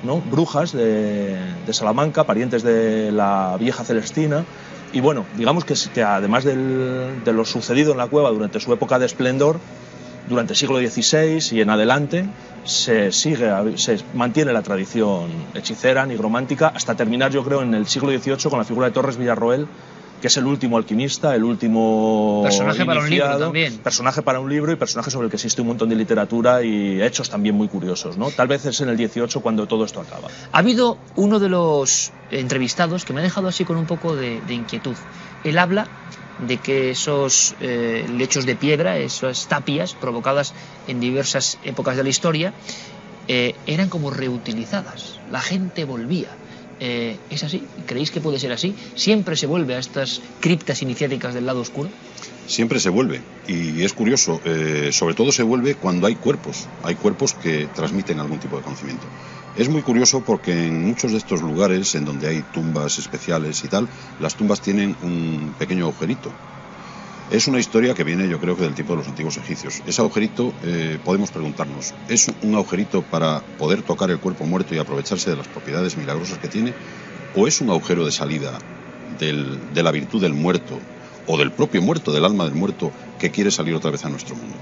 ¿no? 0.03 0.21
brujas 0.21 0.71
de, 0.71 1.37
Salamanca, 1.71 2.25
parientes 2.25 2.63
de 2.63 3.11
la 3.11 3.55
vieja 3.59 3.83
Celestina. 3.83 4.45
Y 4.93 4.99
bueno, 4.99 5.25
digamos 5.37 5.63
que, 5.63 6.03
además 6.03 6.43
de 6.43 7.33
lo 7.33 7.45
sucedido 7.45 7.91
en 7.91 7.97
la 7.97 8.07
cueva 8.07 8.29
durante 8.29 8.59
su 8.59 8.73
época 8.73 8.99
de 8.99 9.05
esplendor, 9.05 9.59
durante 10.27 10.53
el 10.53 10.57
siglo 10.57 10.79
XVI 10.79 11.55
y 11.55 11.61
en 11.61 11.69
adelante, 11.69 12.25
se 12.63 13.11
sigue, 13.11 13.49
se 13.77 13.99
mantiene 14.13 14.53
la 14.53 14.61
tradición 14.61 15.29
hechicera, 15.53 16.05
nigromántica, 16.05 16.67
hasta 16.67 16.95
terminar, 16.95 17.31
yo 17.31 17.43
creo, 17.43 17.61
en 17.61 17.73
el 17.73 17.87
siglo 17.87 18.09
XVIII 18.09 18.49
con 18.49 18.59
la 18.59 18.65
figura 18.65 18.87
de 18.87 18.93
Torres 18.93 19.17
Villarroel, 19.17 19.67
que 20.21 20.27
es 20.27 20.37
el 20.37 20.45
último 20.45 20.77
alquimista, 20.77 21.35
el 21.35 21.43
último 21.43 22.41
Personaje 22.43 22.85
para 22.85 23.01
un 23.01 23.09
libro 23.09 23.37
también. 23.39 23.77
personaje 23.79 24.21
para 24.21 24.39
un 24.39 24.49
libro 24.49 24.71
y 24.71 24.75
personaje 24.75 25.09
sobre 25.11 25.25
el 25.25 25.31
que 25.31 25.37
existe 25.37 25.61
un 25.61 25.67
montón 25.67 25.89
de 25.89 25.95
literatura 25.95 26.63
y 26.63 27.01
hechos 27.01 27.29
también 27.29 27.55
muy 27.55 27.67
curiosos, 27.67 28.17
¿no? 28.17 28.29
Tal 28.31 28.47
vez 28.47 28.65
es 28.65 28.79
en 28.81 28.89
el 28.89 28.97
18 28.97 29.41
cuando 29.41 29.67
todo 29.67 29.83
esto 29.83 29.99
acaba. 29.99 30.29
Ha 30.51 30.57
habido 30.59 30.99
uno 31.15 31.39
de 31.39 31.49
los 31.49 32.11
entrevistados 32.29 33.03
que 33.03 33.13
me 33.13 33.19
ha 33.19 33.23
dejado 33.23 33.47
así 33.47 33.65
con 33.65 33.77
un 33.77 33.85
poco 33.87 34.15
de, 34.15 34.41
de 34.41 34.53
inquietud. 34.53 34.95
Él 35.43 35.57
habla 35.57 35.87
de 36.47 36.57
que 36.57 36.91
esos 36.91 37.55
eh, 37.59 38.05
lechos 38.09 38.45
de 38.45 38.55
piedra, 38.55 38.97
esas 38.97 39.47
tapias 39.47 39.93
provocadas 39.93 40.53
en 40.87 40.99
diversas 40.99 41.57
épocas 41.63 41.97
de 41.97 42.03
la 42.03 42.09
historia, 42.09 42.53
eh, 43.27 43.55
eran 43.65 43.89
como 43.89 44.11
reutilizadas. 44.11 45.19
La 45.31 45.41
gente 45.41 45.83
volvía. 45.85 46.29
Eh, 46.83 47.15
¿Es 47.29 47.43
así? 47.43 47.61
¿Creéis 47.85 48.09
que 48.09 48.21
puede 48.21 48.39
ser 48.39 48.51
así? 48.51 48.75
¿Siempre 48.95 49.35
se 49.35 49.45
vuelve 49.45 49.75
a 49.75 49.79
estas 49.79 50.19
criptas 50.39 50.81
iniciáticas 50.81 51.35
del 51.35 51.45
lado 51.45 51.61
oscuro? 51.61 51.89
Siempre 52.47 52.79
se 52.79 52.89
vuelve. 52.89 53.21
Y 53.47 53.83
es 53.83 53.93
curioso, 53.93 54.41
eh, 54.45 54.89
sobre 54.91 55.13
todo 55.13 55.31
se 55.31 55.43
vuelve 55.43 55.75
cuando 55.75 56.07
hay 56.07 56.15
cuerpos. 56.15 56.67
Hay 56.81 56.95
cuerpos 56.95 57.35
que 57.35 57.67
transmiten 57.67 58.19
algún 58.19 58.39
tipo 58.39 58.57
de 58.57 58.63
conocimiento. 58.63 59.05
Es 59.55 59.69
muy 59.69 59.83
curioso 59.83 60.21
porque 60.21 60.53
en 60.53 60.87
muchos 60.87 61.11
de 61.11 61.19
estos 61.19 61.41
lugares 61.41 61.93
en 61.93 62.03
donde 62.03 62.27
hay 62.27 62.41
tumbas 62.51 62.97
especiales 62.97 63.63
y 63.63 63.67
tal, 63.67 63.87
las 64.19 64.33
tumbas 64.33 64.59
tienen 64.59 64.97
un 65.01 65.53
pequeño 65.59 65.85
agujerito. 65.85 66.33
Es 67.31 67.47
una 67.47 67.59
historia 67.59 67.93
que 67.93 68.03
viene, 68.03 68.27
yo 68.27 68.41
creo 68.41 68.57
que 68.57 68.63
del 68.63 68.75
tiempo 68.75 68.91
de 68.91 68.97
los 68.97 69.07
antiguos 69.07 69.37
egipcios. 69.37 69.81
Ese 69.87 70.01
agujerito, 70.01 70.53
eh, 70.63 70.99
podemos 71.01 71.31
preguntarnos, 71.31 71.93
¿es 72.09 72.29
un 72.41 72.55
agujerito 72.55 73.03
para 73.03 73.39
poder 73.57 73.83
tocar 73.83 74.11
el 74.11 74.19
cuerpo 74.19 74.45
muerto 74.45 74.75
y 74.75 74.79
aprovecharse 74.79 75.29
de 75.29 75.37
las 75.37 75.47
propiedades 75.47 75.95
milagrosas 75.95 76.39
que 76.39 76.49
tiene? 76.49 76.73
¿O 77.33 77.47
es 77.47 77.61
un 77.61 77.69
agujero 77.69 78.03
de 78.05 78.11
salida 78.11 78.59
de 79.17 79.81
la 79.81 79.91
virtud 79.91 80.21
del 80.21 80.33
muerto 80.33 80.77
o 81.25 81.37
del 81.37 81.51
propio 81.51 81.81
muerto, 81.81 82.11
del 82.11 82.25
alma 82.25 82.43
del 82.43 82.55
muerto, 82.55 82.91
que 83.17 83.31
quiere 83.31 83.49
salir 83.49 83.75
otra 83.75 83.91
vez 83.91 84.03
a 84.03 84.09
nuestro 84.09 84.35
mundo? 84.35 84.57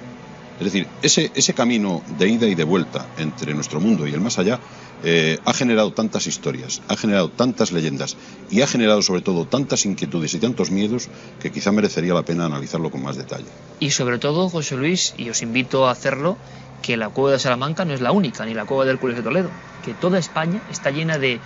Es 0.59 0.65
decir, 0.65 0.87
ese, 1.01 1.53
camino 1.53 2.01
de 2.17 2.27
ida 2.27 2.45
y 2.45 2.53
de 2.53 2.65
vuelta 2.65 3.05
entre 3.17 3.53
nuestro 3.53 3.79
mundo 3.79 4.05
y 4.05 4.13
el 4.13 4.19
más 4.19 4.39
allá 4.39 4.59
eh, 5.03 5.39
ha 5.45 5.53
generado 5.53 5.93
tantas 5.93 6.27
historias, 6.27 6.81
ha 6.89 6.97
generado 6.97 7.29
tantas 7.29 7.71
leyendas 7.71 8.17
y 8.51 8.61
ha 8.61 8.67
generado 8.67 9.01
sobre 9.01 9.21
todo 9.21 9.45
tantas 9.45 9.85
inquietudes 9.85 10.33
y 10.33 10.39
tantos 10.39 10.69
miedos 10.69 11.07
que 11.41 11.51
quizá 11.51 11.71
merecería 11.71 12.13
la 12.13 12.23
pena 12.23 12.45
analizarlo 12.45 12.91
con 12.91 13.01
más 13.01 13.15
detalle. 13.15 13.45
Y 13.79 13.91
sobre 13.91 14.17
todo, 14.17 14.49
José 14.49 14.75
Luis, 14.75 15.13
y 15.17 15.29
os 15.29 15.41
invito 15.41 15.87
a 15.87 15.91
hacerlo, 15.91 16.37
que 16.81 16.97
la 16.97 17.09
cueva 17.09 17.31
de 17.31 17.39
Salamanca 17.39 17.85
no 17.85 17.93
es 17.93 18.01
la 18.01 18.11
única, 18.11 18.45
ni 18.45 18.53
la 18.53 18.65
cueva 18.65 18.83
de 18.83 18.91
Hércules 18.91 19.15
de 19.15 19.23
Toledo, 19.23 19.49
que 19.85 19.93
toda 19.93 20.19
España 20.19 20.61
está 20.69 20.91
llena 20.91 21.17
de, 21.17 21.39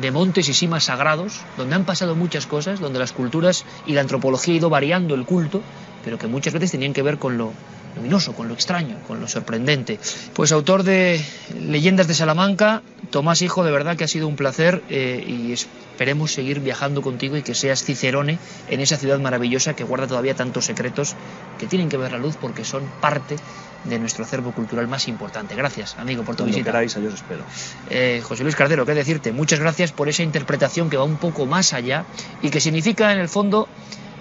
de 0.00 0.10
montes 0.10 0.48
y 0.48 0.54
simas 0.54 0.84
sagrados, 0.84 1.40
donde 1.56 1.76
han 1.76 1.84
pasado 1.84 2.16
muchas 2.16 2.46
cosas, 2.46 2.80
donde 2.80 2.98
las 2.98 3.12
culturas 3.12 3.64
y 3.86 3.92
la 3.92 4.00
antropología 4.00 4.54
ha 4.54 4.56
ido 4.56 4.70
variando 4.70 5.14
el 5.14 5.24
culto, 5.24 5.62
pero 6.04 6.18
que 6.18 6.26
muchas 6.26 6.52
veces 6.52 6.70
tenían 6.70 6.92
que 6.92 7.02
ver 7.02 7.18
con 7.18 7.38
lo 7.38 7.52
luminoso, 7.96 8.32
con 8.32 8.48
lo 8.48 8.54
extraño, 8.54 8.96
con 9.06 9.20
lo 9.20 9.28
sorprendente. 9.28 9.98
Pues 10.32 10.52
autor 10.52 10.82
de 10.82 11.22
Leyendas 11.60 12.08
de 12.08 12.14
Salamanca, 12.14 12.82
Tomás 13.10 13.42
Hijo, 13.42 13.64
de 13.64 13.70
verdad 13.70 13.96
que 13.96 14.04
ha 14.04 14.08
sido 14.08 14.28
un 14.28 14.36
placer 14.36 14.82
eh, 14.88 15.22
y 15.26 15.52
esperemos 15.52 16.32
seguir 16.32 16.60
viajando 16.60 17.02
contigo 17.02 17.36
y 17.36 17.42
que 17.42 17.54
seas 17.54 17.84
Cicerone 17.84 18.38
en 18.70 18.80
esa 18.80 18.96
ciudad 18.96 19.18
maravillosa 19.20 19.76
que 19.76 19.84
guarda 19.84 20.06
todavía 20.06 20.34
tantos 20.34 20.64
secretos 20.64 21.14
que 21.58 21.66
tienen 21.66 21.88
que 21.88 21.96
ver 21.98 22.12
la 22.12 22.18
luz 22.18 22.36
porque 22.40 22.64
son 22.64 22.82
parte 23.00 23.36
de 23.84 23.98
nuestro 23.98 24.24
acervo 24.24 24.52
cultural 24.52 24.86
más 24.88 25.08
importante. 25.08 25.54
Gracias, 25.54 25.96
amigo, 25.98 26.22
por 26.22 26.36
tu 26.36 26.44
Cuando 26.44 26.56
visita. 26.56 26.70
queráis, 26.70 26.96
ahí 26.96 27.06
os 27.06 27.14
espero. 27.14 27.42
Eh, 27.90 28.22
José 28.22 28.44
Luis 28.44 28.56
Cardero, 28.56 28.86
qué 28.86 28.94
decirte, 28.94 29.32
muchas 29.32 29.58
gracias 29.58 29.92
por 29.92 30.08
esa 30.08 30.22
interpretación 30.22 30.88
que 30.88 30.96
va 30.96 31.04
un 31.04 31.16
poco 31.16 31.46
más 31.46 31.72
allá 31.72 32.04
y 32.42 32.50
que 32.50 32.60
significa 32.60 33.12
en 33.12 33.18
el 33.18 33.28
fondo 33.28 33.68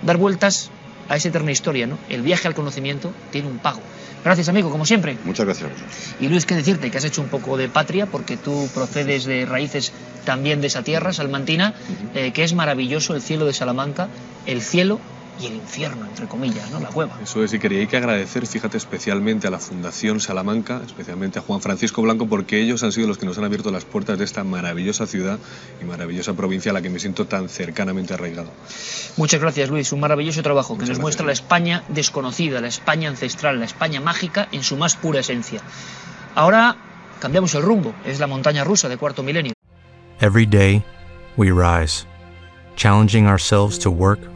dar 0.01 0.17
vueltas 0.17 0.71
a 1.09 1.15
esa 1.15 1.29
eterna 1.29 1.51
historia, 1.51 1.87
¿no? 1.87 1.97
El 2.09 2.21
viaje 2.21 2.47
al 2.47 2.53
conocimiento 2.53 3.13
tiene 3.31 3.47
un 3.47 3.59
pago. 3.59 3.81
Gracias, 4.23 4.49
amigo, 4.49 4.69
como 4.69 4.85
siempre. 4.85 5.17
Muchas 5.25 5.45
gracias. 5.45 5.71
Y 6.19 6.27
Luis, 6.27 6.45
qué 6.45 6.55
decirte 6.55 6.91
que 6.91 6.97
has 6.97 7.05
hecho 7.05 7.21
un 7.21 7.27
poco 7.27 7.57
de 7.57 7.69
patria, 7.69 8.05
porque 8.05 8.37
tú 8.37 8.69
procedes 8.73 9.25
de 9.25 9.45
raíces 9.45 9.91
también 10.25 10.61
de 10.61 10.67
esa 10.67 10.83
tierra, 10.83 11.11
salmantina, 11.11 11.73
eh, 12.13 12.31
que 12.31 12.43
es 12.43 12.53
maravilloso 12.53 13.15
el 13.15 13.21
cielo 13.21 13.45
de 13.45 13.53
Salamanca, 13.53 14.09
el 14.45 14.61
cielo 14.61 14.99
y 15.39 15.47
el 15.47 15.55
infierno, 15.55 16.05
entre 16.05 16.27
comillas, 16.27 16.69
¿no? 16.71 16.79
La 16.79 16.89
cueva. 16.89 17.17
Eso 17.21 17.43
es, 17.43 17.53
y 17.53 17.59
quería 17.59 17.85
que 17.87 17.97
agradecer, 17.97 18.45
fíjate, 18.45 18.77
especialmente 18.77 19.47
a 19.47 19.49
la 19.51 19.59
Fundación 19.59 20.19
Salamanca, 20.19 20.81
especialmente 20.85 21.39
a 21.39 21.41
Juan 21.41 21.61
Francisco 21.61 22.01
Blanco, 22.01 22.27
porque 22.27 22.61
ellos 22.61 22.83
han 22.83 22.91
sido 22.91 23.07
los 23.07 23.17
que 23.17 23.25
nos 23.25 23.37
han 23.37 23.43
abierto 23.43 23.71
las 23.71 23.85
puertas 23.85 24.17
de 24.17 24.25
esta 24.25 24.43
maravillosa 24.43 25.07
ciudad 25.07 25.39
y 25.81 25.85
maravillosa 25.85 26.33
provincia 26.33 26.71
a 26.71 26.73
la 26.73 26.81
que 26.81 26.89
me 26.89 26.99
siento 26.99 27.25
tan 27.27 27.49
cercanamente 27.49 28.13
arraigado. 28.13 28.51
Muchas 29.17 29.39
gracias, 29.39 29.69
Luis. 29.69 29.91
Un 29.91 29.99
maravilloso 29.99 30.43
trabajo 30.43 30.77
que 30.77 30.85
nos 30.85 30.99
muestra 30.99 31.25
la 31.25 31.33
España 31.33 31.83
desconocida, 31.87 32.61
la 32.61 32.67
España 32.67 33.09
ancestral, 33.09 33.59
la 33.59 33.65
España 33.65 34.01
mágica 34.01 34.47
en 34.51 34.63
su 34.63 34.77
más 34.77 34.95
pura 34.95 35.21
esencia. 35.21 35.61
Ahora 36.35 36.75
cambiamos 37.19 37.53
el 37.55 37.61
rumbo. 37.61 37.93
Es 38.05 38.19
la 38.19 38.27
montaña 38.27 38.63
rusa 38.63 38.89
de 38.89 38.97
cuarto 38.97 39.23
milenio. 39.23 39.53
Every 40.19 40.45
day, 40.45 40.83
we 41.35 41.51
rise, 41.51 42.05
challenging 42.75 43.27
ourselves 43.27 43.79
to 43.79 43.89
work 43.89 44.30